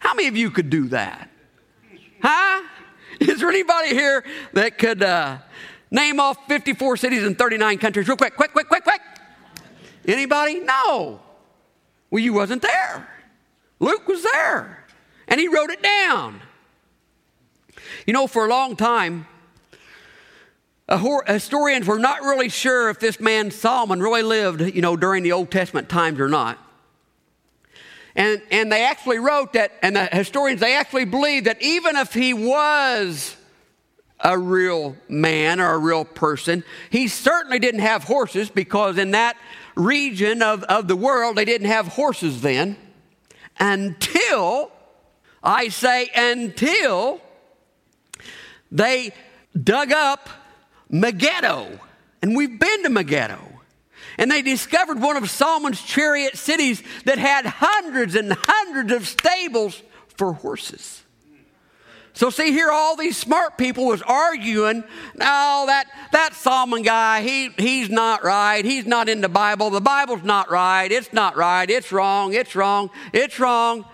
How 0.00 0.14
many 0.14 0.28
of 0.28 0.36
you 0.36 0.50
could 0.50 0.70
do 0.70 0.88
that? 0.88 1.28
Huh? 2.22 2.62
Is 3.20 3.40
there 3.40 3.50
anybody 3.50 3.90
here 3.90 4.24
that 4.54 4.78
could 4.78 5.02
uh, 5.02 5.38
name 5.90 6.18
off 6.18 6.38
54 6.48 6.96
cities 6.96 7.24
and 7.24 7.36
39 7.36 7.78
countries 7.78 8.08
real 8.08 8.16
quick? 8.16 8.34
Quick, 8.36 8.52
quick, 8.52 8.68
quick, 8.68 8.84
quick. 8.84 9.00
Anybody? 10.06 10.60
No. 10.60 11.20
Well, 12.10 12.22
you 12.22 12.32
wasn't 12.32 12.62
there. 12.62 13.08
Luke 13.80 14.08
was 14.08 14.22
there, 14.22 14.84
and 15.26 15.38
he 15.38 15.48
wrote 15.48 15.70
it 15.70 15.82
down. 15.82 16.40
You 18.06 18.12
know, 18.12 18.26
for 18.26 18.46
a 18.46 18.48
long 18.48 18.76
time, 18.76 19.26
historians 21.26 21.86
were 21.86 21.98
not 21.98 22.22
really 22.22 22.48
sure 22.48 22.88
if 22.88 22.98
this 22.98 23.20
man 23.20 23.50
Solomon 23.50 24.00
really 24.00 24.22
lived, 24.22 24.60
you 24.60 24.80
know, 24.80 24.96
during 24.96 25.22
the 25.22 25.32
Old 25.32 25.50
Testament 25.50 25.88
times 25.88 26.18
or 26.18 26.28
not. 26.28 26.58
And, 28.16 28.42
and 28.50 28.72
they 28.72 28.84
actually 28.84 29.18
wrote 29.18 29.52
that, 29.52 29.72
and 29.82 29.94
the 29.94 30.06
historians, 30.06 30.60
they 30.60 30.74
actually 30.74 31.04
believe 31.04 31.44
that 31.44 31.62
even 31.62 31.96
if 31.96 32.12
he 32.12 32.34
was 32.34 33.36
a 34.20 34.36
real 34.36 34.96
man 35.08 35.60
or 35.60 35.74
a 35.74 35.78
real 35.78 36.04
person, 36.04 36.64
he 36.90 37.06
certainly 37.06 37.60
didn't 37.60 37.82
have 37.82 38.04
horses 38.04 38.50
because 38.50 38.98
in 38.98 39.12
that 39.12 39.36
region 39.78 40.42
of, 40.42 40.64
of 40.64 40.88
the 40.88 40.96
world, 40.96 41.36
they 41.36 41.44
didn't 41.44 41.68
have 41.68 41.86
horses 41.88 42.42
then. 42.42 42.76
Until, 43.58 44.70
I 45.42 45.68
say, 45.68 46.10
until 46.14 47.20
they 48.70 49.12
dug 49.60 49.92
up 49.92 50.28
Megiddo. 50.90 51.80
And 52.22 52.36
we've 52.36 52.58
been 52.58 52.82
to 52.82 52.90
Megiddo. 52.90 53.38
And 54.18 54.30
they 54.30 54.42
discovered 54.42 55.00
one 55.00 55.16
of 55.16 55.30
Solomon's 55.30 55.80
chariot 55.80 56.36
cities 56.36 56.82
that 57.04 57.18
had 57.18 57.46
hundreds 57.46 58.16
and 58.16 58.32
hundreds 58.32 58.92
of 58.92 59.06
stables 59.06 59.80
for 60.16 60.32
horses. 60.32 61.02
So 62.18 62.30
see 62.30 62.50
here, 62.50 62.72
all 62.72 62.96
these 62.96 63.16
smart 63.16 63.56
people 63.56 63.86
was 63.86 64.02
arguing, 64.02 64.82
no, 65.14 65.64
that, 65.68 65.84
that 66.10 66.34
Solomon 66.34 66.82
guy, 66.82 67.22
he, 67.22 67.50
he's 67.56 67.88
not 67.88 68.24
right. 68.24 68.64
He's 68.64 68.86
not 68.86 69.08
in 69.08 69.20
the 69.20 69.28
Bible. 69.28 69.70
The 69.70 69.80
Bible's 69.80 70.24
not 70.24 70.50
right. 70.50 70.90
It's 70.90 71.12
not 71.12 71.36
right. 71.36 71.70
It's 71.70 71.92
wrong. 71.92 72.34
It's 72.34 72.56
wrong. 72.56 72.90
It's 73.12 73.38
wrong. 73.38 73.84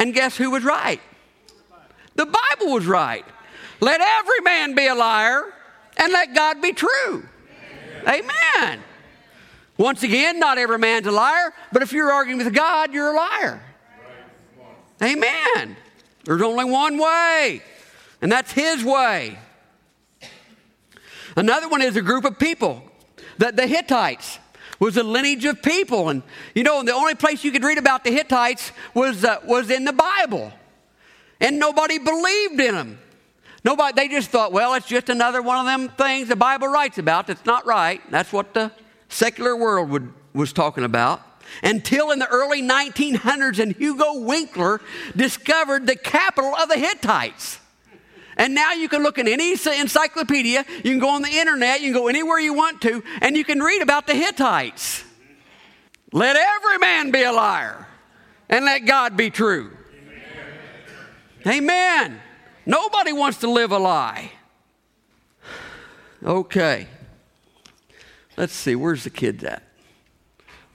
And 0.00 0.12
guess 0.12 0.36
who 0.36 0.50
was 0.50 0.64
right? 0.64 1.00
The 2.16 2.26
Bible 2.26 2.72
was 2.72 2.86
right. 2.86 3.24
Let 3.78 4.00
every 4.00 4.40
man 4.40 4.74
be 4.74 4.88
a 4.88 4.94
liar 4.96 5.44
and 5.96 6.12
let 6.12 6.34
God 6.34 6.60
be 6.60 6.72
true. 6.72 7.24
Amen. 8.08 8.82
Once 9.76 10.02
again, 10.02 10.40
not 10.40 10.58
every 10.58 10.80
man's 10.80 11.06
a 11.06 11.12
liar, 11.12 11.54
but 11.72 11.82
if 11.82 11.92
you're 11.92 12.10
arguing 12.10 12.38
with 12.38 12.52
God, 12.52 12.92
you're 12.92 13.12
a 13.12 13.16
liar. 13.16 13.62
Amen. 15.00 15.76
There's 16.24 16.42
only 16.42 16.64
one 16.64 16.98
way, 16.98 17.62
and 18.22 18.32
that's 18.32 18.52
His 18.52 18.84
way. 18.84 19.38
Another 21.36 21.68
one 21.68 21.82
is 21.82 21.96
a 21.96 22.02
group 22.02 22.24
of 22.24 22.38
people, 22.38 22.82
the, 23.38 23.52
the 23.52 23.66
Hittites 23.66 24.38
was 24.78 24.96
a 24.96 25.02
lineage 25.02 25.44
of 25.44 25.62
people. 25.62 26.08
And 26.08 26.22
you 26.54 26.62
know, 26.62 26.82
the 26.82 26.92
only 26.92 27.14
place 27.14 27.44
you 27.44 27.52
could 27.52 27.64
read 27.64 27.78
about 27.78 28.04
the 28.04 28.10
Hittites 28.10 28.72
was, 28.92 29.24
uh, 29.24 29.38
was 29.44 29.70
in 29.70 29.84
the 29.84 29.92
Bible. 29.92 30.52
And 31.40 31.58
nobody 31.58 31.98
believed 31.98 32.60
in 32.60 32.74
them. 32.74 32.98
Nobody, 33.64 33.94
they 33.94 34.08
just 34.08 34.30
thought, 34.30 34.52
well, 34.52 34.74
it's 34.74 34.86
just 34.86 35.08
another 35.08 35.40
one 35.40 35.58
of 35.58 35.66
them 35.66 35.88
things 35.96 36.28
the 36.28 36.36
Bible 36.36 36.68
writes 36.68 36.98
about 36.98 37.26
that's 37.26 37.46
not 37.46 37.64
right. 37.66 38.00
That's 38.10 38.32
what 38.32 38.52
the 38.52 38.70
secular 39.08 39.56
world 39.56 39.88
would, 39.90 40.12
was 40.34 40.52
talking 40.52 40.84
about. 40.84 41.22
Until 41.62 42.10
in 42.10 42.18
the 42.18 42.28
early 42.28 42.62
1900s, 42.62 43.58
and 43.58 43.74
Hugo 43.74 44.14
Winckler 44.14 44.80
discovered 45.16 45.86
the 45.86 45.96
capital 45.96 46.54
of 46.54 46.68
the 46.68 46.76
Hittites. 46.76 47.58
And 48.36 48.54
now 48.54 48.72
you 48.72 48.88
can 48.88 49.02
look 49.02 49.18
in 49.18 49.28
any 49.28 49.52
encyclopedia, 49.52 50.64
you 50.78 50.90
can 50.90 50.98
go 50.98 51.10
on 51.10 51.22
the 51.22 51.30
internet, 51.30 51.80
you 51.80 51.92
can 51.92 52.02
go 52.02 52.08
anywhere 52.08 52.38
you 52.38 52.52
want 52.52 52.82
to, 52.82 53.02
and 53.20 53.36
you 53.36 53.44
can 53.44 53.60
read 53.60 53.82
about 53.82 54.06
the 54.06 54.14
Hittites. 54.14 55.04
Let 56.12 56.36
every 56.36 56.78
man 56.78 57.10
be 57.10 57.22
a 57.22 57.32
liar, 57.32 57.86
and 58.48 58.64
let 58.64 58.80
God 58.86 59.16
be 59.16 59.30
true. 59.30 59.76
Amen. 61.44 61.58
Amen. 61.58 62.20
Nobody 62.66 63.12
wants 63.12 63.38
to 63.38 63.50
live 63.50 63.72
a 63.72 63.78
lie. 63.78 64.32
Okay. 66.24 66.88
Let's 68.36 68.52
see, 68.52 68.74
where's 68.74 69.04
the 69.04 69.10
kids 69.10 69.44
at? 69.44 69.63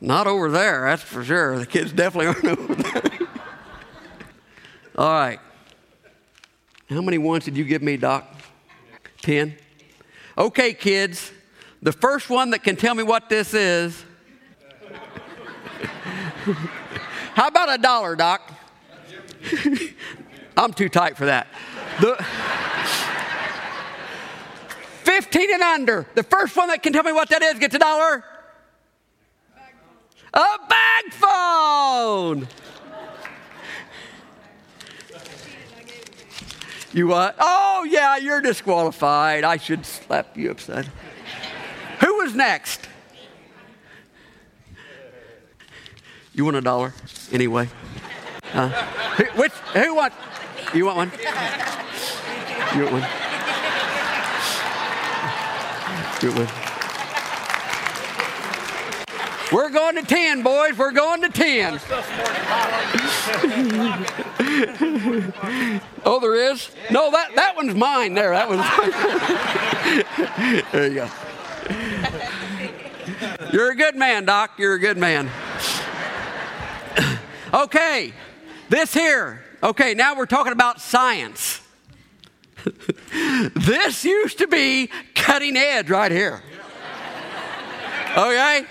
Not 0.02 0.28
over 0.28 0.50
there, 0.50 0.86
that's 0.86 1.02
for 1.02 1.24
sure. 1.24 1.60
The 1.60 1.66
kids 1.66 1.92
definitely 1.92 2.28
aren't 2.28 2.60
over 2.60 2.76
there. 2.76 3.02
All 4.98 5.12
right. 5.12 5.40
How 6.90 7.02
many 7.02 7.18
ones 7.18 7.46
did 7.46 7.58
you 7.58 7.66
give 7.66 7.82
me, 7.82 7.98
Doc? 7.98 8.26
Ten? 9.22 9.56
Okay, 10.38 10.74
kids. 10.74 11.32
The 11.82 11.92
first 11.92 12.30
one 12.30 12.52
that 12.52 12.64
can 12.64 12.76
tell 12.76 12.96
me 12.96 13.04
what 13.04 13.30
this 13.30 13.54
is. 13.54 14.04
How 17.34 17.48
about 17.48 17.74
a 17.74 17.78
dollar, 17.78 18.16
Doc? 18.16 18.52
I'm 20.58 20.74
too 20.74 20.90
tight 20.90 21.16
for 21.18 21.26
that. 21.26 21.48
The 22.02 22.16
15 25.04 25.54
and 25.54 25.62
under. 25.62 26.06
The 26.16 26.24
first 26.24 26.56
one 26.56 26.70
that 26.70 26.82
can 26.84 26.94
tell 26.94 27.04
me 27.04 27.12
what 27.12 27.30
that 27.30 27.42
is 27.42 27.60
gets 27.60 27.76
a 27.76 27.80
dollar. 27.80 28.24
A 30.34 30.46
bag 30.70 31.14
phone. 31.14 32.48
You 36.92 37.08
what? 37.08 37.36
Oh, 37.40 37.86
yeah, 37.90 38.18
you're 38.18 38.42
disqualified. 38.42 39.44
I 39.44 39.58
should 39.58 39.86
slap 39.86 40.36
you 40.38 40.52
upside. 40.52 40.88
Who 42.02 42.16
was 42.18 42.34
next? 42.34 42.88
You 46.34 46.46
want 46.46 46.58
a 46.58 46.62
dollar 46.62 46.94
anyway? 47.32 47.70
Uh, 48.54 48.70
which, 49.36 49.52
who 49.52 49.96
wants? 49.96 50.16
You 50.74 50.86
want 50.86 50.98
one? 50.98 51.12
You 52.76 52.84
want 52.84 52.94
one? 52.94 53.06
You 56.22 56.30
want 56.32 56.50
one? 56.50 56.69
We're 59.52 59.70
going 59.70 59.96
to 59.96 60.04
10, 60.04 60.44
boys. 60.44 60.78
We're 60.78 60.92
going 60.92 61.22
to 61.22 61.30
10. 61.30 61.80
oh, 66.06 66.20
there 66.20 66.52
is? 66.52 66.70
No, 66.92 67.10
that, 67.12 67.36
that 67.36 67.56
one's 67.56 67.74
mine 67.76 68.14
there. 68.14 68.32
That 68.32 68.50
was 68.50 68.60
There 70.72 70.88
you 70.88 70.96
go. 70.96 71.10
You're 73.52 73.72
a 73.72 73.76
good 73.76 73.96
man, 73.96 74.26
Doc. 74.26 74.52
You're 74.58 74.76
a 74.76 74.80
good 74.80 74.98
man. 74.98 75.30
okay, 77.54 78.14
this 78.70 78.94
here 78.94 79.44
Okay, 79.62 79.94
now 79.94 80.16
we're 80.16 80.26
talking 80.26 80.54
about 80.54 80.80
science. 80.80 81.62
this 83.56 84.06
used 84.06 84.38
to 84.38 84.48
be 84.48 84.90
cutting 85.16 85.58
edge 85.58 85.90
right 85.90 86.12
here. 86.12 86.42
Okay? 88.12 88.66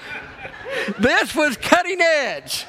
This 0.98 1.34
was 1.34 1.56
cutting 1.56 2.00
edge. 2.00 2.66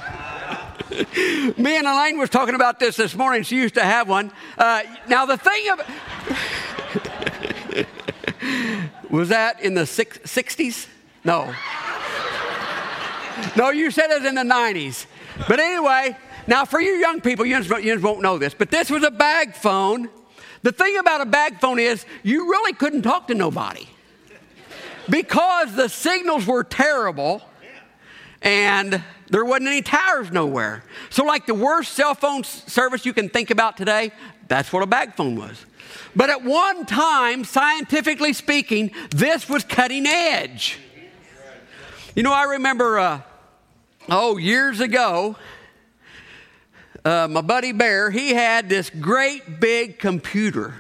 Me 1.58 1.78
and 1.78 1.88
Elaine 1.88 2.18
was 2.18 2.30
talking 2.30 2.56
about 2.56 2.80
this 2.80 2.96
this 2.96 3.16
morning. 3.16 3.44
She 3.44 3.58
used 3.58 3.76
to 3.76 3.84
have 3.84 4.10
one. 4.10 4.32
Uh, 4.58 4.82
now 5.08 5.26
the 5.26 5.38
thing 5.38 5.70
of 5.70 5.82
was 9.10 9.30
that 9.30 9.62
in 9.62 9.74
the 9.74 9.86
six, 9.86 10.18
60s? 10.20 10.88
No. 11.24 11.54
No, 13.56 13.70
you 13.70 13.92
said 13.92 14.12
it 14.12 14.26
in 14.26 14.36
the 14.36 14.42
90s. 14.42 15.06
But 15.48 15.60
anyway, 15.60 16.18
now, 16.48 16.66
for 16.66 16.82
you 16.82 16.94
young 16.94 17.22
people, 17.22 17.46
you 17.46 17.62
just 17.62 18.04
won't 18.04 18.22
know 18.22 18.38
this, 18.38 18.54
but 18.54 18.72
this 18.72 18.90
was 18.90 19.04
a 19.04 19.12
bag 19.12 19.54
phone. 19.54 20.10
The 20.64 20.72
thing 20.72 20.98
about 20.98 21.22
a 21.22 21.26
bag 21.26 21.60
phone 21.60 21.80
is 21.80 22.06
you 22.24 22.50
really 22.50 22.74
couldn't 22.74 23.04
talk 23.04 23.28
to 23.28 23.36
nobody 23.36 23.88
because 25.10 25.76
the 25.76 25.88
signals 25.88 26.46
were 26.46 26.64
terrible 26.64 27.42
and 28.42 29.04
there 29.30 29.46
wasn't 29.46 29.68
any 29.68 29.82
towers 29.82 30.32
nowhere. 30.32 30.84
So, 31.10 31.24
like 31.24 31.46
the 31.46 31.54
worst 31.54 31.94
cell 31.94 32.16
phone 32.16 32.44
service 32.44 33.06
you 33.06 33.14
can 33.14 33.30
think 33.30 33.52
about 33.52 33.78
today, 33.78 34.12
that's 34.48 34.74
what 34.74 34.84
a 34.84 34.88
bag 34.88 35.16
phone 35.16 35.36
was. 35.36 35.66
But 36.16 36.30
at 36.30 36.44
one 36.44 36.86
time, 36.86 37.44
scientifically 37.44 38.34
speaking, 38.34 38.92
this 39.12 39.48
was 39.48 39.64
cutting 39.64 40.06
edge. 40.08 40.80
You 42.16 42.24
know, 42.24 42.34
I 42.34 42.44
remember, 42.44 43.00
uh, 43.00 43.22
oh, 44.10 44.38
years 44.38 44.80
ago, 44.80 45.36
uh, 47.06 47.28
my 47.30 47.42
buddy 47.42 47.72
Bear, 47.72 48.10
he 48.10 48.34
had 48.34 48.68
this 48.68 48.90
great 48.90 49.60
big 49.60 50.00
computer. 50.00 50.74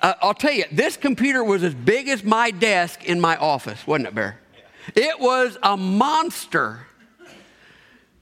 Uh, 0.00 0.14
I'll 0.20 0.34
tell 0.34 0.52
you, 0.52 0.64
this 0.70 0.96
computer 0.96 1.42
was 1.42 1.62
as 1.62 1.74
big 1.74 2.08
as 2.08 2.22
my 2.22 2.50
desk 2.50 3.04
in 3.04 3.20
my 3.20 3.36
office, 3.36 3.86
wasn't 3.86 4.08
it, 4.08 4.14
Bear? 4.14 4.38
It 4.94 5.20
was 5.20 5.58
a 5.62 5.76
monster. 5.76 6.86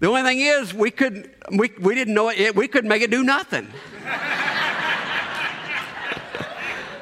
The 0.00 0.08
only 0.08 0.22
thing 0.22 0.40
is, 0.40 0.72
we 0.72 0.90
couldn't, 0.90 1.30
we, 1.50 1.70
we 1.80 1.94
didn't 1.94 2.14
know 2.14 2.30
it, 2.30 2.56
we 2.56 2.68
couldn't 2.68 2.88
make 2.88 3.02
it 3.02 3.10
do 3.10 3.22
nothing. 3.22 3.68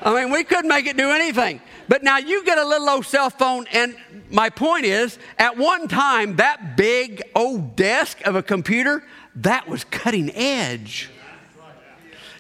I 0.01 0.15
mean, 0.15 0.33
we 0.33 0.45
couldn't 0.45 0.69
make 0.69 0.87
it 0.87 0.97
do 0.97 1.11
anything. 1.11 1.61
But 1.89 2.03
now 2.03 2.19
you 2.19 2.45
get 2.45 2.59
a 2.59 2.67
little 2.67 2.89
old 2.89 3.07
cell 3.07 3.31
phone, 3.31 3.67
and 3.73 3.97
my 4.31 4.51
point 4.51 4.85
is, 4.85 5.19
at 5.39 5.57
one 5.57 5.89
time, 5.89 6.37
that 6.37 6.77
big 6.77 7.23
old 7.35 7.77
desk 7.77 8.21
of 8.27 8.37
a 8.37 8.43
computer, 8.43 9.03
that 9.37 9.69
was 9.69 9.85
cutting 9.85 10.31
edge. 10.35 11.09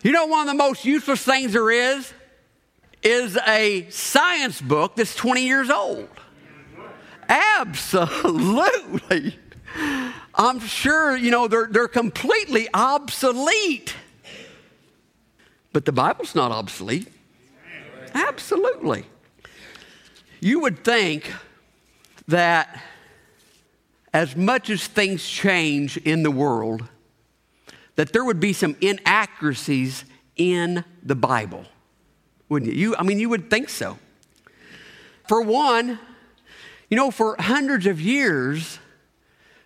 You 0.03 0.13
know, 0.13 0.27
one 0.27 0.43
of 0.43 0.47
the 0.47 0.55
most 0.55 0.85
useless 0.85 1.23
things 1.23 1.53
there 1.53 1.71
is 1.71 2.13
is 3.03 3.39
a 3.47 3.89
science 3.91 4.61
book 4.61 4.97
that's 4.97 5.15
20 5.15 5.47
years 5.47 5.71
old. 5.71 6.09
Absolutely. 7.29 9.39
I'm 10.35 10.61
sure, 10.61 11.17
you 11.17 11.31
know, 11.31 11.49
they're, 11.49 11.69
they're 11.71 11.89
completely 11.89 12.69
obsolete. 12.73 13.95
But 15.73 15.85
the 15.85 15.93
Bible's 15.93 16.35
not 16.35 16.53
obsolete. 16.53 17.09
Absolutely. 18.15 19.05
You 20.41 20.61
would 20.61 20.85
think 20.85 21.33
that 22.29 22.83
as 24.13 24.37
much 24.37 24.71
as 24.71 24.87
things 24.87 25.27
change 25.27 25.97
in 25.99 26.23
the 26.23 26.31
world, 26.31 26.85
that 27.97 28.13
there 28.13 28.25
would 28.25 28.41
be 28.41 28.53
some 28.53 28.77
inaccuracies 28.81 30.05
in 30.37 30.85
the 31.03 31.15
Bible, 31.15 31.65
wouldn't 32.49 32.73
you? 32.73 32.79
you? 32.79 32.97
I 32.97 33.03
mean, 33.03 33.19
you 33.19 33.29
would 33.29 33.51
think 33.51 33.69
so. 33.69 33.99
For 35.27 35.43
one, 35.43 35.99
you 36.91 36.97
know, 36.97 37.11
for 37.11 37.37
hundreds 37.39 37.87
of 37.87 38.01
years, 38.01 38.79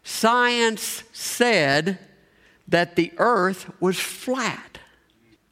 science 0.02 1.04
said 1.12 1.98
that 2.68 2.96
the 2.96 3.12
earth 3.18 3.70
was 3.80 3.98
flat, 3.98 4.78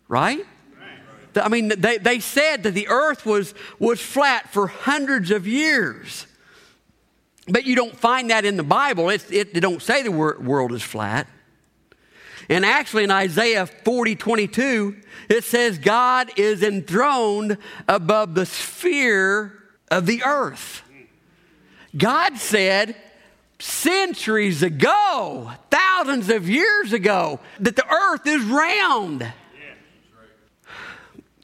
right? 0.09 0.45
I 1.37 1.49
mean, 1.49 1.69
they, 1.69 1.99
they 1.99 2.19
said 2.19 2.65
that 2.65 2.73
the 2.73 2.89
earth 2.89 3.25
was, 3.25 3.55
was 3.79 4.01
flat 4.01 4.53
for 4.53 4.67
hundreds 4.67 5.31
of 5.31 5.47
years. 5.47 6.27
But 7.47 7.65
you 7.65 7.77
don't 7.77 7.97
find 7.97 8.31
that 8.31 8.45
in 8.45 8.57
the 8.57 8.65
Bible. 8.65 9.11
It, 9.11 9.31
it, 9.31 9.55
they 9.55 9.61
don't 9.61 9.83
say 9.83 10.03
the 10.03 10.11
world 10.11 10.73
is 10.73 10.83
flat. 10.83 11.29
And 12.49 12.65
actually, 12.65 13.05
in 13.05 13.13
Isaiah 13.13 13.67
40 13.67 14.17
22, 14.17 14.97
it 15.29 15.45
says 15.45 15.79
God 15.79 16.33
is 16.37 16.65
enthroned 16.65 17.59
above 17.87 18.35
the 18.35 18.45
sphere 18.45 19.53
of 19.89 20.07
the 20.07 20.25
earth. 20.25 20.83
God 21.97 22.39
said 22.39 22.97
centuries 23.59 24.63
ago, 24.63 25.51
thousands 25.71 26.31
of 26.31 26.49
years 26.49 26.93
ago, 26.93 27.41
that 27.61 27.77
the 27.77 27.87
earth 27.87 28.27
is 28.27 28.43
round. 28.45 29.33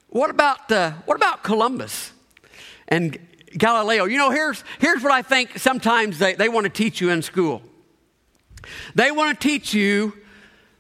What 0.09 0.31
about, 0.31 0.73
uh, 0.73 0.93
what 1.05 1.17
about 1.17 1.43
Columbus 1.43 2.13
and 2.89 3.19
Galileo? 3.57 4.05
You 4.07 4.17
know, 4.17 4.31
here's, 4.31 4.65
here's 4.79 5.03
what 5.03 5.13
I 5.13 5.21
think 5.23 5.59
sometimes 5.59 6.19
they, 6.19 6.35
they 6.35 6.49
want 6.49 6.65
to 6.65 6.71
teach 6.71 7.01
you 7.01 7.11
in 7.11 7.21
school. 7.21 7.61
They 8.95 9.11
want 9.11 9.39
to 9.39 9.49
teach 9.49 9.75
you 9.75 10.15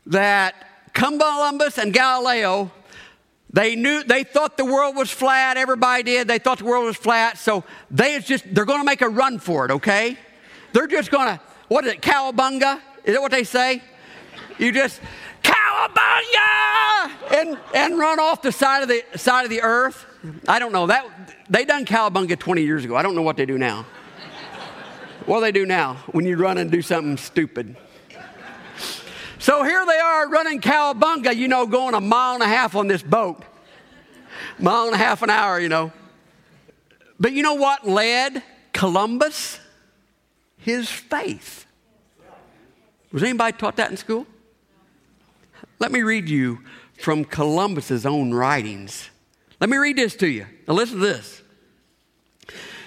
that 0.06 0.54
Columbus 0.94 1.76
and 1.76 1.92
Galileo, 1.92 2.70
they 3.56 3.74
knew, 3.74 4.04
they 4.04 4.22
thought 4.22 4.58
the 4.58 4.66
world 4.66 4.96
was 4.96 5.10
flat. 5.10 5.56
Everybody 5.56 6.02
did. 6.02 6.28
They 6.28 6.38
thought 6.38 6.58
the 6.58 6.66
world 6.66 6.84
was 6.84 6.96
flat. 6.98 7.38
So 7.38 7.64
they 7.90 8.20
just, 8.20 8.44
they're 8.54 8.66
going 8.66 8.80
to 8.80 8.84
make 8.84 9.00
a 9.00 9.08
run 9.08 9.38
for 9.38 9.64
it, 9.64 9.70
okay? 9.70 10.18
They're 10.74 10.86
just 10.86 11.10
going 11.10 11.28
to, 11.28 11.40
what 11.68 11.86
is 11.86 11.92
it, 11.94 12.02
cowabunga? 12.02 12.82
Is 13.02 13.14
that 13.14 13.22
what 13.22 13.30
they 13.30 13.44
say? 13.44 13.82
You 14.58 14.72
just, 14.72 15.00
cowabunga! 15.42 17.10
And, 17.34 17.58
and 17.74 17.98
run 17.98 18.20
off 18.20 18.42
the 18.42 18.52
side 18.52 18.82
of 18.82 18.90
the, 18.90 19.02
side 19.16 19.44
of 19.44 19.50
the 19.50 19.62
earth. 19.62 20.04
I 20.46 20.58
don't 20.58 20.72
know. 20.72 20.88
That, 20.88 21.06
they 21.48 21.64
done 21.64 21.86
cowabunga 21.86 22.38
20 22.38 22.60
years 22.60 22.84
ago. 22.84 22.94
I 22.94 23.00
don't 23.00 23.14
know 23.14 23.22
what 23.22 23.38
they 23.38 23.46
do 23.46 23.56
now. 23.56 23.86
what 25.24 25.38
do 25.38 25.40
they 25.46 25.52
do 25.52 25.64
now 25.64 25.94
when 26.12 26.26
you 26.26 26.36
run 26.36 26.58
and 26.58 26.70
do 26.70 26.82
something 26.82 27.16
stupid? 27.16 27.74
So 29.46 29.62
here 29.62 29.86
they 29.86 29.98
are 30.00 30.28
running 30.28 30.60
cowabunga, 30.60 31.36
you 31.36 31.46
know, 31.46 31.68
going 31.68 31.94
a 31.94 32.00
mile 32.00 32.34
and 32.34 32.42
a 32.42 32.48
half 32.48 32.74
on 32.74 32.88
this 32.88 33.00
boat. 33.00 33.44
Mile 34.58 34.86
and 34.86 34.94
a 34.96 34.98
half 34.98 35.22
an 35.22 35.30
hour, 35.30 35.60
you 35.60 35.68
know. 35.68 35.92
But 37.20 37.32
you 37.32 37.44
know 37.44 37.54
what 37.54 37.86
led 37.86 38.42
Columbus? 38.72 39.60
His 40.56 40.90
faith. 40.90 41.64
Was 43.12 43.22
anybody 43.22 43.56
taught 43.56 43.76
that 43.76 43.88
in 43.88 43.96
school? 43.96 44.26
Let 45.78 45.92
me 45.92 46.02
read 46.02 46.28
you 46.28 46.58
from 46.98 47.24
Columbus's 47.24 48.04
own 48.04 48.34
writings. 48.34 49.10
Let 49.60 49.70
me 49.70 49.76
read 49.76 49.94
this 49.94 50.16
to 50.16 50.26
you. 50.26 50.46
Now 50.66 50.74
listen 50.74 50.98
to 50.98 51.06
this. 51.06 51.40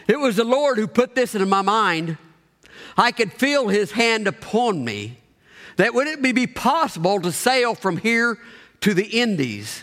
It 0.10 0.20
was 0.20 0.36
the 0.36 0.44
Lord 0.44 0.78
who 0.78 0.88
put 0.88 1.16
this 1.16 1.36
into 1.36 1.48
my 1.48 1.62
mind. 1.62 2.18
I 2.98 3.14
could 3.14 3.32
feel 3.32 3.70
his 3.70 3.94
hand 3.94 4.28
upon 4.28 4.84
me. 4.84 5.20
That 5.80 5.94
would 5.94 6.08
it 6.08 6.22
be 6.22 6.46
possible 6.46 7.22
to 7.22 7.32
sail 7.32 7.74
from 7.74 7.96
here 7.96 8.38
to 8.82 8.94
the 8.94 9.06
Indies? 9.06 9.82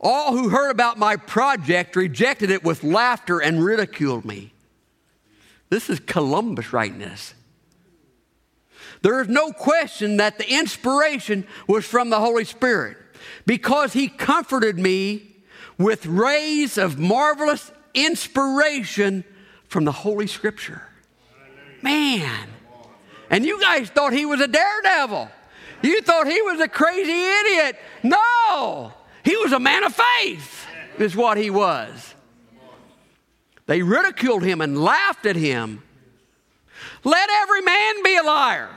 All 0.00 0.36
who 0.36 0.48
heard 0.48 0.70
about 0.70 0.98
my 0.98 1.14
project 1.14 1.94
rejected 1.94 2.50
it 2.50 2.64
with 2.64 2.82
laughter 2.82 3.38
and 3.38 3.64
ridiculed 3.64 4.24
me. 4.24 4.52
This 5.70 5.88
is 5.88 6.00
Columbus 6.00 6.72
writing 6.72 6.98
this. 6.98 7.34
There 9.02 9.20
is 9.20 9.28
no 9.28 9.52
question 9.52 10.16
that 10.16 10.38
the 10.38 10.52
inspiration 10.52 11.46
was 11.68 11.84
from 11.84 12.10
the 12.10 12.18
Holy 12.18 12.44
Spirit 12.44 12.96
because 13.46 13.92
He 13.92 14.08
comforted 14.08 14.76
me 14.76 15.36
with 15.78 16.04
rays 16.04 16.78
of 16.78 16.98
marvelous 16.98 17.70
inspiration 17.94 19.22
from 19.68 19.84
the 19.84 19.92
Holy 19.92 20.26
Scripture. 20.26 20.82
Man. 21.80 22.55
And 23.30 23.44
you 23.44 23.60
guys 23.60 23.88
thought 23.90 24.12
he 24.12 24.26
was 24.26 24.40
a 24.40 24.48
daredevil. 24.48 25.30
You 25.82 26.00
thought 26.02 26.26
he 26.26 26.40
was 26.42 26.60
a 26.60 26.68
crazy 26.68 27.12
idiot. 27.12 27.76
No, 28.02 28.92
he 29.24 29.36
was 29.36 29.52
a 29.52 29.60
man 29.60 29.84
of 29.84 29.94
faith, 29.94 30.66
is 30.98 31.14
what 31.14 31.36
he 31.36 31.50
was. 31.50 32.14
They 33.66 33.82
ridiculed 33.82 34.42
him 34.42 34.60
and 34.60 34.80
laughed 34.80 35.26
at 35.26 35.36
him. 35.36 35.82
Let 37.04 37.28
every 37.30 37.62
man 37.62 38.02
be 38.02 38.16
a 38.16 38.22
liar 38.22 38.70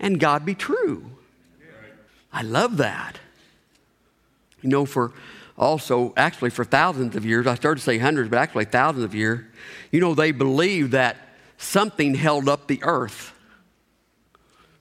and 0.00 0.20
God 0.20 0.44
be 0.44 0.54
true. 0.54 1.10
I 2.32 2.42
love 2.42 2.76
that. 2.78 3.18
You 4.60 4.68
know, 4.68 4.84
for 4.84 5.12
also, 5.56 6.12
actually, 6.16 6.50
for 6.50 6.64
thousands 6.64 7.14
of 7.14 7.24
years, 7.24 7.46
I 7.46 7.54
started 7.54 7.78
to 7.78 7.84
say 7.84 7.98
hundreds, 7.98 8.28
but 8.28 8.38
actually 8.38 8.64
thousands 8.64 9.04
of 9.04 9.14
years, 9.14 9.44
you 9.92 10.00
know, 10.00 10.14
they 10.14 10.32
believed 10.32 10.92
that 10.92 11.16
something 11.64 12.14
held 12.14 12.48
up 12.48 12.68
the 12.68 12.82
earth, 12.82 13.32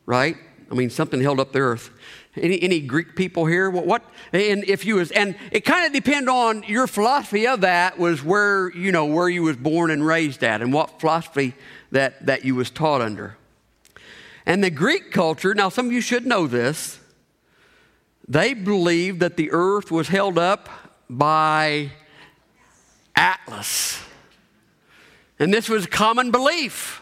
right? 0.06 0.38
I 0.69 0.76
mean, 0.76 0.89
something 0.89 1.22
held 1.22 1.39
up 1.39 1.52
the 1.52 1.60
earth. 1.60 1.89
Any, 2.36 2.62
any 2.63 2.80
Greek 2.80 3.15
people 3.15 3.46
here? 3.46 3.69
What, 3.69 3.86
what? 3.86 4.04
And 4.32 4.63
if 4.63 4.86
you 4.86 4.96
was, 4.96 5.12
and 5.12 5.36
it 5.52 5.62
kind 5.62 5.86
of 5.86 5.93
depend 5.93 6.30
on 6.30 6.63
your 6.63 6.88
philosophy 6.88 7.46
of 7.46 7.62
that 7.62 8.00
was 8.00 8.24
where 8.24 8.76
you 8.76 8.91
know 8.91 9.06
where 9.06 9.30
you 9.30 9.43
was 9.43 9.56
born 9.56 9.91
and 9.91 10.06
raised 10.06 10.43
at, 10.43 10.62
and 10.62 10.74
what 10.74 11.00
philosophy 11.00 11.54
that 11.91 12.26
that 12.26 12.43
you 12.43 12.56
was 12.56 12.72
taught 12.72 13.02
under. 13.02 13.38
And 14.46 14.63
the 14.63 14.72
Greek 14.72 15.12
culture, 15.12 15.54
now 15.54 15.69
some 15.69 15.86
of 15.86 15.91
you 15.91 16.02
should 16.02 16.26
know 16.26 16.48
this, 16.48 17.00
they 18.28 18.54
believed 18.54 19.19
that 19.19 19.38
the 19.38 19.52
earth 19.52 19.91
was 19.91 20.08
held 20.08 20.38
up 20.38 20.69
by 21.10 21.91
Atlas. 23.15 24.02
And 25.39 25.54
this 25.54 25.67
was 25.69 25.86
common 25.86 26.32
belief. 26.32 27.02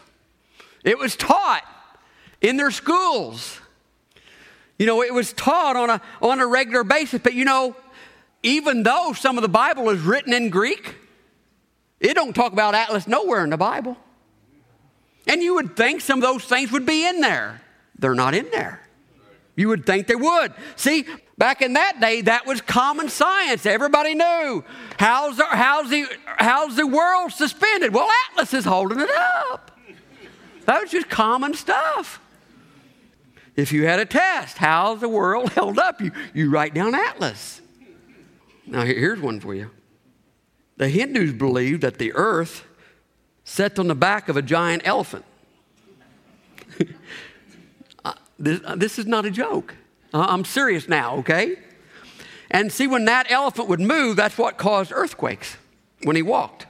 It 0.83 0.97
was 0.97 1.15
taught 1.15 1.63
in 2.41 2.57
their 2.57 2.71
schools. 2.71 3.59
You 4.79 4.85
know, 4.87 5.03
it 5.03 5.13
was 5.13 5.33
taught 5.33 5.75
on 5.75 5.89
a, 5.89 6.01
on 6.21 6.39
a 6.39 6.47
regular 6.47 6.83
basis. 6.83 7.21
But 7.23 7.33
you 7.33 7.45
know, 7.45 7.75
even 8.43 8.83
though 8.83 9.13
some 9.13 9.37
of 9.37 9.41
the 9.43 9.49
Bible 9.49 9.89
is 9.89 10.01
written 10.01 10.33
in 10.33 10.49
Greek, 10.49 10.95
it 11.99 12.15
don't 12.15 12.33
talk 12.33 12.51
about 12.51 12.73
Atlas 12.73 13.07
nowhere 13.07 13.43
in 13.43 13.51
the 13.51 13.57
Bible. 13.57 13.95
And 15.27 15.43
you 15.43 15.53
would 15.55 15.77
think 15.77 16.01
some 16.01 16.17
of 16.17 16.23
those 16.23 16.43
things 16.45 16.71
would 16.71 16.85
be 16.85 17.07
in 17.07 17.21
there. 17.21 17.61
They're 17.99 18.15
not 18.15 18.33
in 18.33 18.49
there. 18.51 18.80
You 19.61 19.67
would 19.67 19.85
think 19.85 20.07
they 20.07 20.15
would. 20.15 20.53
See, 20.75 21.05
back 21.37 21.61
in 21.61 21.73
that 21.73 21.99
day, 22.01 22.21
that 22.21 22.47
was 22.47 22.61
common 22.61 23.09
science. 23.09 23.67
Everybody 23.67 24.15
knew. 24.15 24.65
How's 24.97 25.37
the, 25.37 25.45
how's 25.45 25.87
the, 25.87 26.07
how's 26.25 26.75
the 26.75 26.87
world 26.87 27.31
suspended? 27.31 27.93
Well, 27.93 28.09
Atlas 28.31 28.55
is 28.55 28.65
holding 28.65 28.99
it 28.99 29.11
up. 29.11 29.69
That 30.65 30.81
was 30.81 30.89
just 30.89 31.09
common 31.09 31.53
stuff. 31.53 32.19
If 33.55 33.71
you 33.71 33.85
had 33.85 33.99
a 33.99 34.05
test, 34.05 34.57
how's 34.57 34.99
the 34.99 35.09
world 35.09 35.49
held 35.53 35.77
up? 35.77 36.01
You, 36.01 36.11
you 36.33 36.49
write 36.49 36.73
down 36.73 36.95
Atlas. 36.95 37.61
Now, 38.65 38.83
here's 38.83 39.19
one 39.19 39.39
for 39.39 39.53
you. 39.53 39.69
The 40.77 40.89
Hindus 40.89 41.33
believed 41.33 41.83
that 41.83 41.99
the 41.99 42.13
earth 42.13 42.65
sat 43.43 43.77
on 43.77 43.89
the 43.89 43.93
back 43.93 44.27
of 44.27 44.37
a 44.37 44.41
giant 44.41 44.81
elephant. 44.85 45.23
uh, 48.03 48.13
this, 48.41 48.61
uh, 48.65 48.75
this, 48.75 48.99
is 48.99 49.05
not 49.05 49.25
a 49.25 49.31
joke. 49.31 49.75
Uh, 50.13 50.25
I'm 50.27 50.45
serious 50.45 50.87
now, 50.87 51.17
okay? 51.17 51.57
And 52.49 52.71
see, 52.71 52.87
when 52.87 53.05
that 53.05 53.31
elephant 53.31 53.69
would 53.69 53.79
move, 53.79 54.17
that's 54.17 54.37
what 54.37 54.57
caused 54.57 54.91
earthquakes 54.91 55.57
when 56.03 56.15
he 56.15 56.21
walked. 56.21 56.65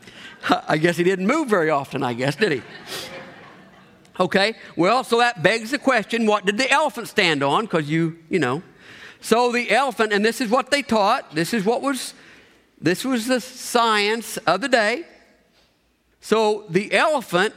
I 0.68 0.78
guess 0.78 0.96
he 0.96 1.04
didn't 1.04 1.26
move 1.26 1.48
very 1.48 1.70
often, 1.70 2.02
I 2.02 2.14
guess, 2.14 2.36
did 2.36 2.52
he? 2.52 2.62
Okay, 4.18 4.54
well, 4.76 5.02
so 5.02 5.16
that 5.16 5.42
begs 5.42 5.70
the 5.70 5.78
question 5.78 6.26
what 6.26 6.44
did 6.44 6.58
the 6.58 6.70
elephant 6.70 7.08
stand 7.08 7.42
on? 7.42 7.64
Because 7.64 7.88
you, 7.88 8.18
you 8.28 8.38
know. 8.38 8.62
So 9.22 9.50
the 9.50 9.70
elephant, 9.70 10.12
and 10.12 10.22
this 10.22 10.42
is 10.42 10.50
what 10.50 10.70
they 10.70 10.82
taught, 10.82 11.34
this 11.34 11.54
is 11.54 11.64
what 11.64 11.80
was, 11.80 12.12
this 12.78 13.02
was 13.02 13.28
the 13.28 13.40
science 13.40 14.36
of 14.38 14.60
the 14.60 14.68
day. 14.68 15.06
So 16.20 16.66
the 16.68 16.92
elephant 16.92 17.54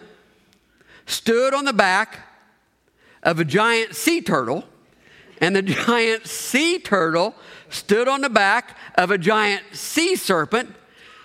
stood 1.06 1.54
on 1.54 1.66
the 1.66 1.74
back 1.74 2.20
of 3.24 3.40
a 3.40 3.46
giant 3.46 3.96
sea 3.96 4.22
turtle, 4.22 4.64
and 5.42 5.56
the 5.56 5.62
giant 5.62 6.28
sea 6.28 6.78
turtle 6.78 7.34
stood 7.70 8.08
on 8.08 8.22
the 8.22 8.30
back 8.30 8.78
of 8.96 9.10
a 9.12 9.18
giant 9.18 9.64
sea 9.72 10.16
serpent 10.16 10.74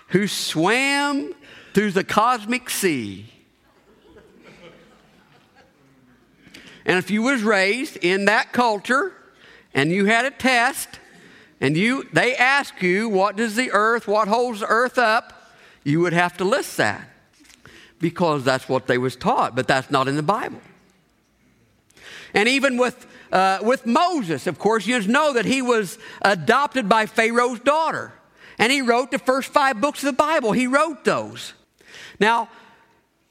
who 0.07 0.27
swam 0.27 1.33
through 1.73 1.91
the 1.91 2.03
cosmic 2.03 2.69
sea. 2.69 3.31
And 6.85 6.97
if 6.97 7.11
you 7.11 7.21
was 7.21 7.43
raised 7.43 7.97
in 7.97 8.25
that 8.25 8.51
culture 8.51 9.13
and 9.75 9.91
you 9.91 10.05
had 10.05 10.25
a 10.25 10.31
test 10.31 10.99
and 11.61 11.77
you 11.77 12.07
they 12.13 12.35
ask 12.35 12.81
you 12.81 13.07
what 13.07 13.35
does 13.35 13.55
the 13.55 13.69
earth, 13.71 14.07
what 14.07 14.27
holds 14.27 14.61
the 14.61 14.65
earth 14.67 14.97
up, 14.97 15.53
you 15.83 15.99
would 15.99 16.13
have 16.13 16.35
to 16.37 16.43
list 16.43 16.77
that 16.77 17.07
because 17.99 18.43
that's 18.43 18.67
what 18.67 18.87
they 18.87 18.97
was 18.97 19.15
taught, 19.15 19.55
but 19.55 19.67
that's 19.67 19.91
not 19.91 20.07
in 20.07 20.15
the 20.15 20.23
Bible. 20.23 20.61
And 22.33 22.47
even 22.47 22.77
with 22.77 23.07
uh, 23.31 23.59
with 23.61 23.85
Moses, 23.85 24.47
of 24.47 24.57
course, 24.57 24.87
you 24.87 24.97
just 24.97 25.07
know 25.07 25.33
that 25.33 25.45
he 25.45 25.61
was 25.61 25.99
adopted 26.21 26.89
by 26.89 27.05
Pharaoh's 27.05 27.59
daughter. 27.59 28.13
And 28.57 28.71
he 28.71 28.81
wrote 28.81 29.11
the 29.11 29.19
first 29.19 29.51
five 29.51 29.79
books 29.79 30.03
of 30.03 30.07
the 30.07 30.13
Bible. 30.13 30.51
He 30.51 30.67
wrote 30.67 31.05
those. 31.05 31.53
Now, 32.19 32.49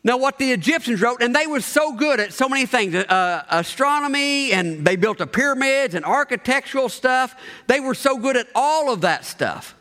now 0.05 0.17
what 0.17 0.39
the 0.39 0.53
Egyptians 0.53 1.03
wrote, 1.03 1.21
and 1.21 1.35
they 1.35 1.47
were 1.47 1.61
so 1.61 1.93
good 1.93 2.21
at 2.21 2.33
so 2.33 2.49
many 2.49 2.65
things, 2.65 2.95
uh, 2.95 3.45
astronomy, 3.51 4.53
and 4.53 4.87
they 4.87 4.97
built 4.97 5.19
the 5.19 5.27
pyramids 5.27 5.95
and 5.95 6.05
architectural 6.05 6.89
stuff. 6.89 7.35
They 7.67 7.81
were 7.81 7.95
so 7.95 8.17
good 8.17 8.37
at 8.37 8.47
all 8.55 8.93
of 8.93 9.03
that 9.03 9.25
stuff. 9.25 9.75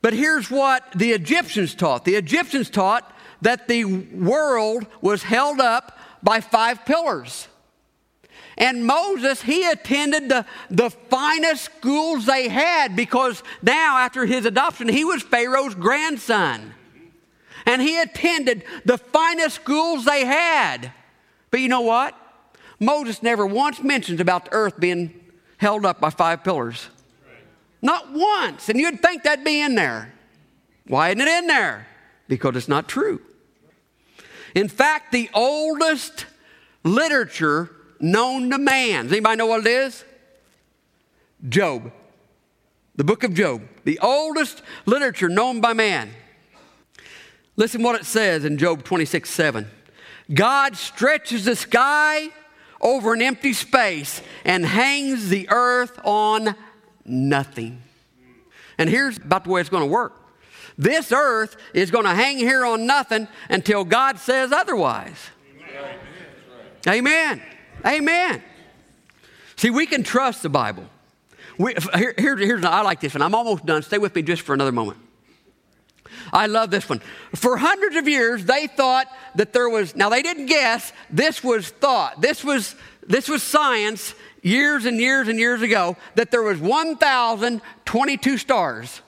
But 0.00 0.12
here's 0.12 0.50
what 0.50 0.90
the 0.94 1.10
Egyptians 1.10 1.74
taught. 1.74 2.04
The 2.04 2.16
Egyptians 2.16 2.70
taught 2.70 3.12
that 3.42 3.68
the 3.68 3.84
world 3.84 4.86
was 5.00 5.22
held 5.22 5.60
up 5.60 5.98
by 6.22 6.40
five 6.40 6.84
pillars. 6.84 7.48
And 8.58 8.86
Moses, 8.86 9.42
he 9.42 9.68
attended 9.68 10.28
the, 10.28 10.44
the 10.70 10.90
finest 10.90 11.64
schools 11.64 12.26
they 12.26 12.48
had 12.48 12.94
because 12.94 13.42
now, 13.62 13.98
after 13.98 14.26
his 14.26 14.44
adoption, 14.44 14.88
he 14.88 15.04
was 15.04 15.22
Pharaoh's 15.22 15.74
grandson. 15.74 16.74
And 17.64 17.80
he 17.80 18.00
attended 18.00 18.64
the 18.84 18.98
finest 18.98 19.56
schools 19.56 20.04
they 20.04 20.24
had. 20.24 20.92
But 21.50 21.60
you 21.60 21.68
know 21.68 21.80
what? 21.82 22.14
Moses 22.78 23.22
never 23.22 23.46
once 23.46 23.82
mentions 23.82 24.20
about 24.20 24.46
the 24.46 24.52
earth 24.52 24.78
being 24.78 25.14
held 25.58 25.86
up 25.86 26.00
by 26.00 26.10
five 26.10 26.42
pillars. 26.42 26.88
Not 27.80 28.12
once. 28.12 28.68
And 28.68 28.78
you'd 28.78 29.00
think 29.00 29.22
that'd 29.22 29.44
be 29.44 29.60
in 29.60 29.74
there. 29.74 30.12
Why 30.86 31.10
isn't 31.10 31.20
it 31.20 31.28
in 31.28 31.46
there? 31.46 31.86
Because 32.28 32.56
it's 32.56 32.68
not 32.68 32.88
true. 32.88 33.20
In 34.54 34.68
fact, 34.68 35.12
the 35.12 35.30
oldest 35.32 36.26
literature 36.84 37.70
known 38.02 38.50
to 38.50 38.58
man. 38.58 39.04
Does 39.04 39.12
anybody 39.12 39.36
know 39.36 39.46
what 39.46 39.60
it 39.60 39.68
is? 39.68 40.04
Job. 41.48 41.90
The 42.96 43.04
book 43.04 43.24
of 43.24 43.32
Job, 43.32 43.62
the 43.84 43.98
oldest 44.00 44.60
literature 44.84 45.30
known 45.30 45.62
by 45.62 45.72
man. 45.72 46.10
Listen 47.56 47.82
what 47.82 47.98
it 47.98 48.04
says 48.04 48.44
in 48.44 48.58
Job 48.58 48.84
26 48.84 49.30
7. 49.30 49.70
God 50.32 50.76
stretches 50.76 51.46
the 51.46 51.56
sky 51.56 52.28
over 52.80 53.14
an 53.14 53.22
empty 53.22 53.52
space 53.54 54.20
and 54.44 54.66
hangs 54.66 55.30
the 55.30 55.48
earth 55.50 55.98
on 56.04 56.54
nothing. 57.04 57.82
And 58.78 58.90
here's 58.90 59.16
about 59.16 59.44
the 59.44 59.50
way 59.50 59.60
it's 59.60 59.70
going 59.70 59.84
to 59.84 59.90
work 59.90 60.18
this 60.78 61.12
earth 61.12 61.56
is 61.74 61.90
going 61.90 62.04
to 62.04 62.14
hang 62.14 62.38
here 62.38 62.64
on 62.64 62.86
nothing 62.86 63.28
until 63.48 63.84
God 63.84 64.18
says 64.18 64.52
otherwise. 64.52 65.30
Amen. 66.88 67.38
Amen. 67.38 67.42
See, 69.56 69.70
we 69.70 69.86
can 69.86 70.02
trust 70.02 70.42
the 70.42 70.48
Bible. 70.48 70.84
We, 71.58 71.74
here, 71.94 72.14
here, 72.16 72.36
here's, 72.36 72.64
I 72.64 72.82
like 72.82 73.00
this 73.00 73.14
one. 73.14 73.22
I'm 73.22 73.34
almost 73.34 73.66
done. 73.66 73.82
Stay 73.82 73.98
with 73.98 74.14
me 74.14 74.22
just 74.22 74.42
for 74.42 74.54
another 74.54 74.72
moment. 74.72 74.98
I 76.32 76.46
love 76.46 76.70
this 76.70 76.88
one. 76.88 77.00
For 77.34 77.56
hundreds 77.56 77.96
of 77.96 78.08
years, 78.08 78.44
they 78.44 78.66
thought 78.66 79.06
that 79.34 79.52
there 79.52 79.68
was, 79.68 79.94
now 79.94 80.08
they 80.08 80.22
didn't 80.22 80.46
guess, 80.46 80.92
this 81.10 81.44
was 81.44 81.68
thought. 81.68 82.20
This 82.20 82.42
was, 82.42 82.74
this 83.06 83.28
was 83.28 83.42
science 83.42 84.14
years 84.42 84.86
and 84.86 84.98
years 84.98 85.28
and 85.28 85.38
years 85.38 85.62
ago, 85.62 85.96
that 86.14 86.30
there 86.30 86.42
was 86.42 86.58
1,022 86.58 88.38
stars. 88.38 89.00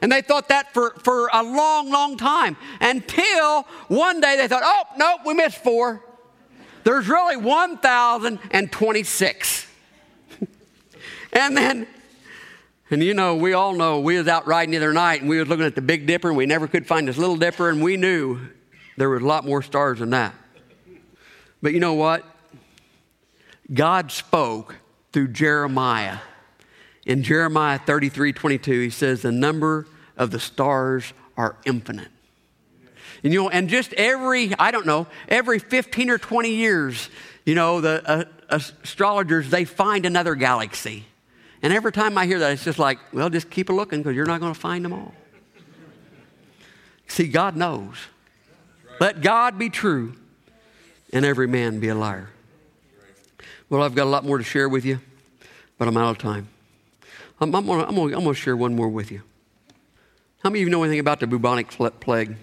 And 0.00 0.12
they 0.12 0.22
thought 0.22 0.48
that 0.48 0.72
for, 0.72 0.90
for 1.02 1.28
a 1.32 1.42
long, 1.42 1.90
long 1.90 2.16
time 2.16 2.56
until 2.80 3.62
one 3.88 4.20
day 4.20 4.36
they 4.36 4.48
thought, 4.48 4.62
oh, 4.64 4.84
nope, 4.96 5.20
we 5.26 5.34
missed 5.34 5.62
four. 5.62 6.02
There's 6.88 7.06
really 7.06 7.36
1,026. 7.36 9.66
and 11.34 11.54
then, 11.54 11.86
and 12.90 13.02
you 13.02 13.12
know, 13.12 13.36
we 13.36 13.52
all 13.52 13.74
know 13.74 14.00
we 14.00 14.16
was 14.16 14.26
out 14.26 14.46
riding 14.46 14.70
the 14.70 14.78
other 14.78 14.94
night 14.94 15.20
and 15.20 15.28
we 15.28 15.38
was 15.38 15.48
looking 15.48 15.66
at 15.66 15.74
the 15.74 15.82
Big 15.82 16.06
Dipper 16.06 16.28
and 16.28 16.36
we 16.38 16.46
never 16.46 16.66
could 16.66 16.86
find 16.86 17.06
this 17.06 17.18
Little 17.18 17.36
Dipper 17.36 17.68
and 17.68 17.82
we 17.82 17.98
knew 17.98 18.40
there 18.96 19.10
was 19.10 19.20
a 19.20 19.26
lot 19.26 19.44
more 19.44 19.60
stars 19.60 19.98
than 19.98 20.08
that. 20.10 20.34
But 21.60 21.74
you 21.74 21.80
know 21.80 21.92
what? 21.92 22.24
God 23.74 24.10
spoke 24.10 24.76
through 25.12 25.28
Jeremiah. 25.28 26.20
In 27.04 27.22
Jeremiah 27.22 27.78
33 27.78 28.32
22, 28.32 28.80
he 28.80 28.88
says, 28.88 29.20
The 29.20 29.30
number 29.30 29.86
of 30.16 30.30
the 30.30 30.40
stars 30.40 31.12
are 31.36 31.56
infinite. 31.66 32.08
And, 33.22 33.32
you 33.32 33.48
and 33.48 33.68
just 33.68 33.92
every, 33.94 34.54
I 34.58 34.70
don't 34.70 34.86
know, 34.86 35.06
every 35.28 35.58
15 35.58 36.10
or 36.10 36.18
20 36.18 36.50
years, 36.50 37.10
you 37.44 37.54
know, 37.54 37.80
the 37.80 38.02
uh, 38.08 38.24
astrologers, 38.48 39.50
they 39.50 39.64
find 39.64 40.06
another 40.06 40.34
galaxy. 40.34 41.04
And 41.62 41.72
every 41.72 41.92
time 41.92 42.16
I 42.16 42.26
hear 42.26 42.38
that, 42.38 42.52
it's 42.52 42.64
just 42.64 42.78
like, 42.78 42.98
well, 43.12 43.30
just 43.30 43.50
keep 43.50 43.68
looking 43.68 44.00
because 44.00 44.14
you're 44.14 44.26
not 44.26 44.40
going 44.40 44.54
to 44.54 44.58
find 44.58 44.84
them 44.84 44.92
all. 44.92 45.14
See, 47.08 47.26
God 47.26 47.56
knows. 47.56 47.96
Let 49.00 49.20
God 49.22 49.58
be 49.58 49.70
true 49.70 50.14
and 51.12 51.24
every 51.24 51.48
man 51.48 51.80
be 51.80 51.88
a 51.88 51.94
liar. 51.94 52.30
Well, 53.70 53.82
I've 53.82 53.94
got 53.94 54.04
a 54.04 54.10
lot 54.10 54.24
more 54.24 54.38
to 54.38 54.44
share 54.44 54.68
with 54.68 54.84
you, 54.84 55.00
but 55.78 55.88
I'm 55.88 55.96
out 55.96 56.10
of 56.10 56.18
time. 56.18 56.48
I'm, 57.40 57.54
I'm 57.54 57.66
going 57.66 58.12
to 58.12 58.34
share 58.34 58.56
one 58.56 58.74
more 58.74 58.88
with 58.88 59.10
you. 59.10 59.22
How 60.42 60.50
many 60.50 60.62
of 60.62 60.68
you 60.68 60.70
know 60.70 60.82
anything 60.82 61.00
about 61.00 61.20
the 61.20 61.26
bubonic 61.26 61.68
plague? 62.00 62.36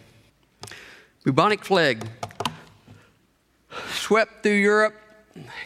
Bubonic 1.25 1.63
plague 1.63 2.07
swept 3.89 4.43
through 4.43 4.51
Europe, 4.51 4.93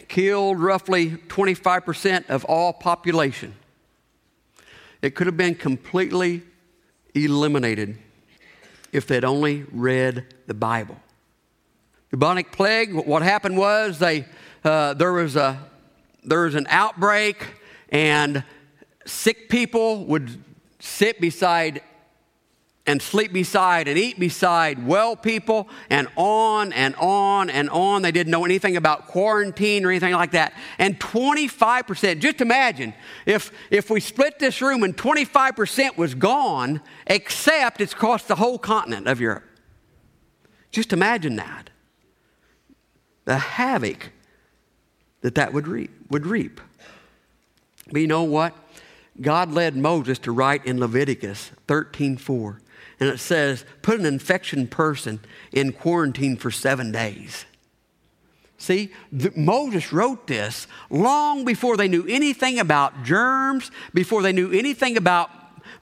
killed 0.08 0.58
roughly 0.58 1.10
25% 1.10 2.30
of 2.30 2.46
all 2.46 2.72
population. 2.72 3.54
It 5.02 5.14
could 5.14 5.26
have 5.26 5.36
been 5.36 5.54
completely 5.54 6.44
eliminated 7.14 7.98
if 8.90 9.06
they'd 9.06 9.22
only 9.22 9.64
read 9.70 10.34
the 10.46 10.54
Bible. 10.54 10.96
Bubonic 12.10 12.52
plague, 12.52 12.94
what 12.94 13.20
happened 13.20 13.58
was 13.58 13.98
they, 13.98 14.24
uh, 14.64 14.94
there, 14.94 15.12
was 15.12 15.36
a, 15.36 15.60
there 16.24 16.44
was 16.44 16.54
an 16.54 16.66
outbreak, 16.70 17.36
and 17.90 18.44
sick 19.04 19.50
people 19.50 20.06
would 20.06 20.42
sit 20.78 21.20
beside 21.20 21.82
and 22.90 23.00
sleep 23.00 23.32
beside 23.32 23.86
and 23.86 23.96
eat 23.96 24.18
beside 24.18 24.84
well 24.84 25.14
people 25.14 25.68
and 25.90 26.08
on 26.16 26.72
and 26.72 26.96
on 26.96 27.48
and 27.48 27.70
on. 27.70 28.02
They 28.02 28.10
didn't 28.10 28.32
know 28.32 28.44
anything 28.44 28.76
about 28.76 29.06
quarantine 29.06 29.84
or 29.84 29.90
anything 29.90 30.12
like 30.12 30.32
that. 30.32 30.54
And 30.76 30.98
25%, 30.98 32.18
just 32.18 32.40
imagine 32.40 32.92
if, 33.26 33.52
if 33.70 33.90
we 33.90 34.00
split 34.00 34.40
this 34.40 34.60
room 34.60 34.82
and 34.82 34.96
25% 34.96 35.96
was 35.96 36.16
gone, 36.16 36.80
except 37.06 37.80
it's 37.80 37.92
across 37.92 38.24
the 38.24 38.34
whole 38.34 38.58
continent 38.58 39.06
of 39.06 39.20
Europe. 39.20 39.44
Just 40.72 40.92
imagine 40.92 41.36
that. 41.36 41.70
The 43.24 43.38
havoc 43.38 44.10
that 45.20 45.36
that 45.36 45.52
would 45.52 45.68
reap. 45.68 45.92
Would 46.10 46.26
reap. 46.26 46.60
But 47.86 48.00
you 48.00 48.08
know 48.08 48.24
what? 48.24 48.52
God 49.20 49.52
led 49.52 49.76
Moses 49.76 50.18
to 50.20 50.32
write 50.32 50.66
in 50.66 50.80
Leviticus 50.80 51.52
13 51.68 52.16
4 52.16 52.60
and 52.98 53.08
it 53.08 53.18
says, 53.18 53.64
put 53.82 53.98
an 53.98 54.06
infection 54.06 54.66
person 54.66 55.20
in 55.52 55.72
quarantine 55.72 56.36
for 56.36 56.50
seven 56.50 56.92
days. 56.92 57.44
See, 58.58 58.92
the, 59.10 59.32
Moses 59.34 59.90
wrote 59.90 60.26
this 60.26 60.66
long 60.90 61.46
before 61.46 61.78
they 61.78 61.88
knew 61.88 62.06
anything 62.06 62.58
about 62.58 63.04
germs, 63.04 63.70
before 63.94 64.20
they 64.20 64.32
knew 64.32 64.52
anything 64.52 64.98
about 64.98 65.30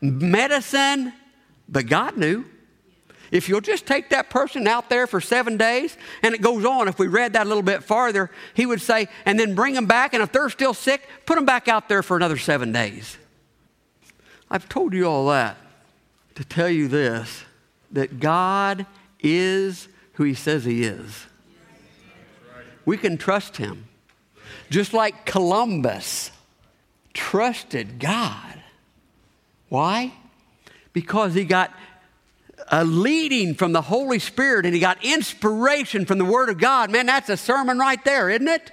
medicine, 0.01 1.13
but 1.69 1.87
God 1.87 2.17
knew. 2.17 2.45
If 3.31 3.49
you'll 3.49 3.61
just 3.61 3.85
take 3.85 4.11
that 4.11 4.31
person 4.31 4.67
out 4.67 4.89
there 4.89 5.07
for 5.07 5.21
seven 5.21 5.57
days, 5.57 5.97
and 6.23 6.35
it 6.35 6.41
goes 6.41 6.65
on, 6.65 6.89
if 6.89 6.99
we 6.99 7.09
read 7.09 7.35
that 7.35 7.45
a 7.45 7.49
little 7.49 7.65
bit 7.65 7.83
farther, 7.83 8.31
he 8.55 8.65
would 8.65 8.81
say, 8.81 9.09
and 9.27 9.39
then 9.39 9.55
bring 9.55 9.75
them 9.75 9.87
back, 9.87 10.15
and 10.15 10.23
if 10.23 10.33
they're 10.33 10.49
still 10.49 10.73
sick, 10.73 11.07
put 11.27 11.35
them 11.35 11.45
back 11.45 11.69
out 11.69 11.89
there 11.89 12.03
for 12.03 12.17
another 12.17 12.39
seven 12.39 12.73
days. 12.73 13.19
I've 14.51 14.69
told 14.69 14.95
you 14.95 15.05
all 15.07 15.29
that 15.29 15.59
to 16.39 16.45
tell 16.45 16.69
you 16.69 16.87
this 16.87 17.43
that 17.91 18.21
God 18.21 18.87
is 19.19 19.89
who 20.13 20.23
he 20.23 20.35
says 20.35 20.65
he 20.65 20.85
is. 20.85 21.27
We 22.85 22.97
can 22.97 23.19
trust 23.19 23.57
him. 23.57 23.89
Just 24.71 24.93
like 24.93 25.27
Columbus 25.27 26.31
trusted 27.13 27.99
God. 27.99 28.63
Why? 29.69 30.13
Because 30.93 31.35
he 31.35 31.43
got 31.45 31.73
a 32.69 32.85
leading 32.85 33.57
from 33.57 33.73
the 33.73 33.83
Holy 33.83 34.21
Spirit 34.21 34.65
and 34.65 34.73
he 34.73 34.81
got 34.81 35.05
inspiration 35.05 36.07
from 36.07 36.19
the 36.19 36.25
Word 36.25 36.51
of 36.51 36.59
God. 36.59 36.93
Man, 36.93 37.07
that's 37.07 37.29
a 37.31 37.37
sermon 37.37 37.81
right 37.81 38.03
there, 38.05 38.31
isn't 38.31 38.47
it? 38.47 38.71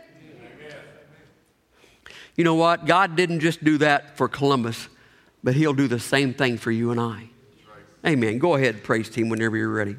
You 2.36 2.44
know 2.44 2.56
what? 2.56 2.86
God 2.86 3.16
didn't 3.16 3.40
just 3.40 3.64
do 3.64 3.80
that 3.80 4.18
for 4.18 4.28
Columbus, 4.28 4.88
but 5.44 5.56
He'll 5.56 5.74
do 5.74 5.88
the 5.88 6.00
same 6.00 6.36
thing 6.36 6.60
for 6.60 6.70
you 6.70 6.92
and 6.92 7.00
I. 7.00 7.30
Amen. 8.06 8.38
Go 8.38 8.56
ahead, 8.56 8.84
praise 8.84 9.10
team, 9.10 9.30
whenever 9.30 9.58
you're 9.58 9.70
ready. 9.70 9.96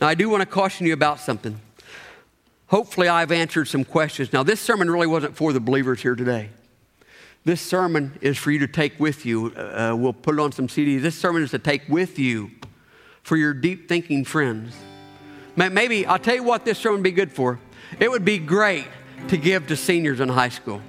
Now, 0.00 0.06
I 0.06 0.14
do 0.14 0.28
want 0.30 0.42
to 0.42 0.46
caution 0.46 0.86
you 0.86 0.92
about 0.92 1.18
something. 1.18 1.60
Hopefully, 2.68 3.08
I've 3.08 3.32
answered 3.32 3.66
some 3.66 3.84
questions. 3.84 4.32
Now, 4.32 4.44
this 4.44 4.60
sermon 4.60 4.88
really 4.88 5.08
wasn't 5.08 5.36
for 5.36 5.52
the 5.52 5.58
believers 5.58 6.00
here 6.00 6.14
today. 6.14 6.50
This 7.44 7.60
sermon 7.60 8.16
is 8.20 8.38
for 8.38 8.52
you 8.52 8.60
to 8.60 8.68
take 8.68 9.00
with 9.00 9.26
you. 9.26 9.46
Uh, 9.56 9.94
we'll 9.98 10.12
put 10.12 10.34
it 10.34 10.40
on 10.40 10.52
some 10.52 10.68
CDs. 10.68 11.02
This 11.02 11.16
sermon 11.16 11.42
is 11.42 11.50
to 11.50 11.58
take 11.58 11.82
with 11.88 12.18
you 12.18 12.52
for 13.22 13.36
your 13.36 13.54
deep 13.54 13.88
thinking 13.88 14.24
friends. 14.24 14.76
Maybe, 15.56 16.06
I'll 16.06 16.18
tell 16.18 16.36
you 16.36 16.44
what 16.44 16.64
this 16.64 16.78
sermon 16.78 16.98
would 16.98 17.04
be 17.04 17.10
good 17.10 17.32
for. 17.32 17.58
It 17.98 18.08
would 18.08 18.24
be 18.24 18.38
great 18.38 18.86
to 19.28 19.36
give 19.36 19.66
to 19.66 19.76
seniors 19.76 20.20
in 20.20 20.28
high 20.28 20.48
school. 20.48 20.80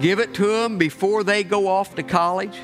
Give 0.00 0.18
it 0.18 0.34
to 0.34 0.46
them 0.46 0.78
before 0.78 1.24
they 1.24 1.42
go 1.42 1.68
off 1.68 1.94
to 1.94 2.02
college, 2.02 2.58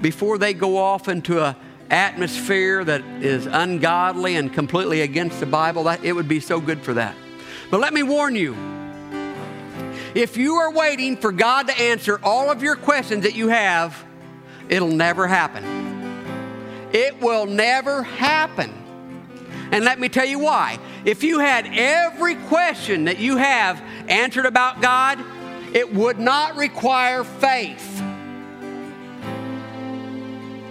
before 0.00 0.38
they 0.38 0.54
go 0.54 0.76
off 0.76 1.08
into 1.08 1.44
an 1.44 1.56
atmosphere 1.90 2.84
that 2.84 3.02
is 3.22 3.46
ungodly 3.46 4.36
and 4.36 4.52
completely 4.52 5.02
against 5.02 5.40
the 5.40 5.46
Bible. 5.46 5.84
That, 5.84 6.04
it 6.04 6.12
would 6.12 6.28
be 6.28 6.40
so 6.40 6.60
good 6.60 6.80
for 6.80 6.94
that. 6.94 7.14
But 7.70 7.80
let 7.80 7.92
me 7.92 8.02
warn 8.02 8.36
you 8.36 8.54
if 10.14 10.36
you 10.36 10.54
are 10.56 10.70
waiting 10.70 11.16
for 11.16 11.32
God 11.32 11.66
to 11.66 11.76
answer 11.80 12.20
all 12.22 12.50
of 12.50 12.62
your 12.62 12.76
questions 12.76 13.24
that 13.24 13.34
you 13.34 13.48
have, 13.48 14.04
it'll 14.68 14.88
never 14.88 15.26
happen. 15.26 15.64
It 16.92 17.20
will 17.20 17.46
never 17.46 18.04
happen. 18.04 18.72
And 19.72 19.84
let 19.84 19.98
me 19.98 20.08
tell 20.08 20.24
you 20.24 20.38
why. 20.38 20.78
If 21.04 21.24
you 21.24 21.40
had 21.40 21.66
every 21.72 22.36
question 22.36 23.06
that 23.06 23.18
you 23.18 23.38
have 23.38 23.82
answered 24.08 24.46
about 24.46 24.80
God, 24.80 25.18
it 25.74 25.92
would 25.92 26.20
not 26.20 26.56
require 26.56 27.24
faith. 27.24 28.00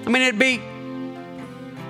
I 0.06 0.10
mean, 0.10 0.22
it'd 0.22 0.40
be, 0.40 0.62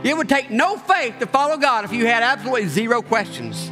it 0.08 0.16
would 0.16 0.30
take 0.30 0.50
no 0.50 0.78
faith 0.78 1.20
to 1.20 1.26
follow 1.26 1.58
God 1.58 1.86
if 1.86 1.94
you 1.94 2.06
had 2.06 2.24
absolutely 2.24 2.68
zero 2.68 3.02
questions. 3.02 3.72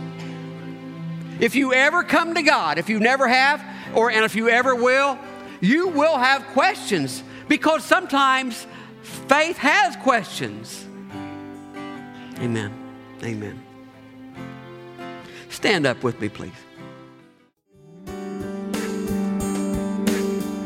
If 1.40 1.56
you 1.56 1.74
ever 1.74 2.04
come 2.04 2.36
to 2.36 2.42
God, 2.44 2.78
if 2.78 2.90
you 2.90 3.00
never 3.00 3.28
have, 3.28 3.64
or 3.96 4.12
and 4.12 4.24
if 4.24 4.36
you 4.36 4.50
ever 4.50 4.76
will, 4.76 5.18
you 5.60 5.90
will 5.90 6.18
have 6.18 6.44
questions 6.48 7.24
because 7.48 7.84
sometimes 7.84 8.66
Faith 9.02 9.58
has 9.58 9.96
questions. 9.98 10.88
Amen. 12.40 12.72
Amen. 13.24 13.62
Stand 15.50 15.86
up 15.86 16.04
with 16.04 16.20
me, 16.22 16.30
please. 16.30 16.52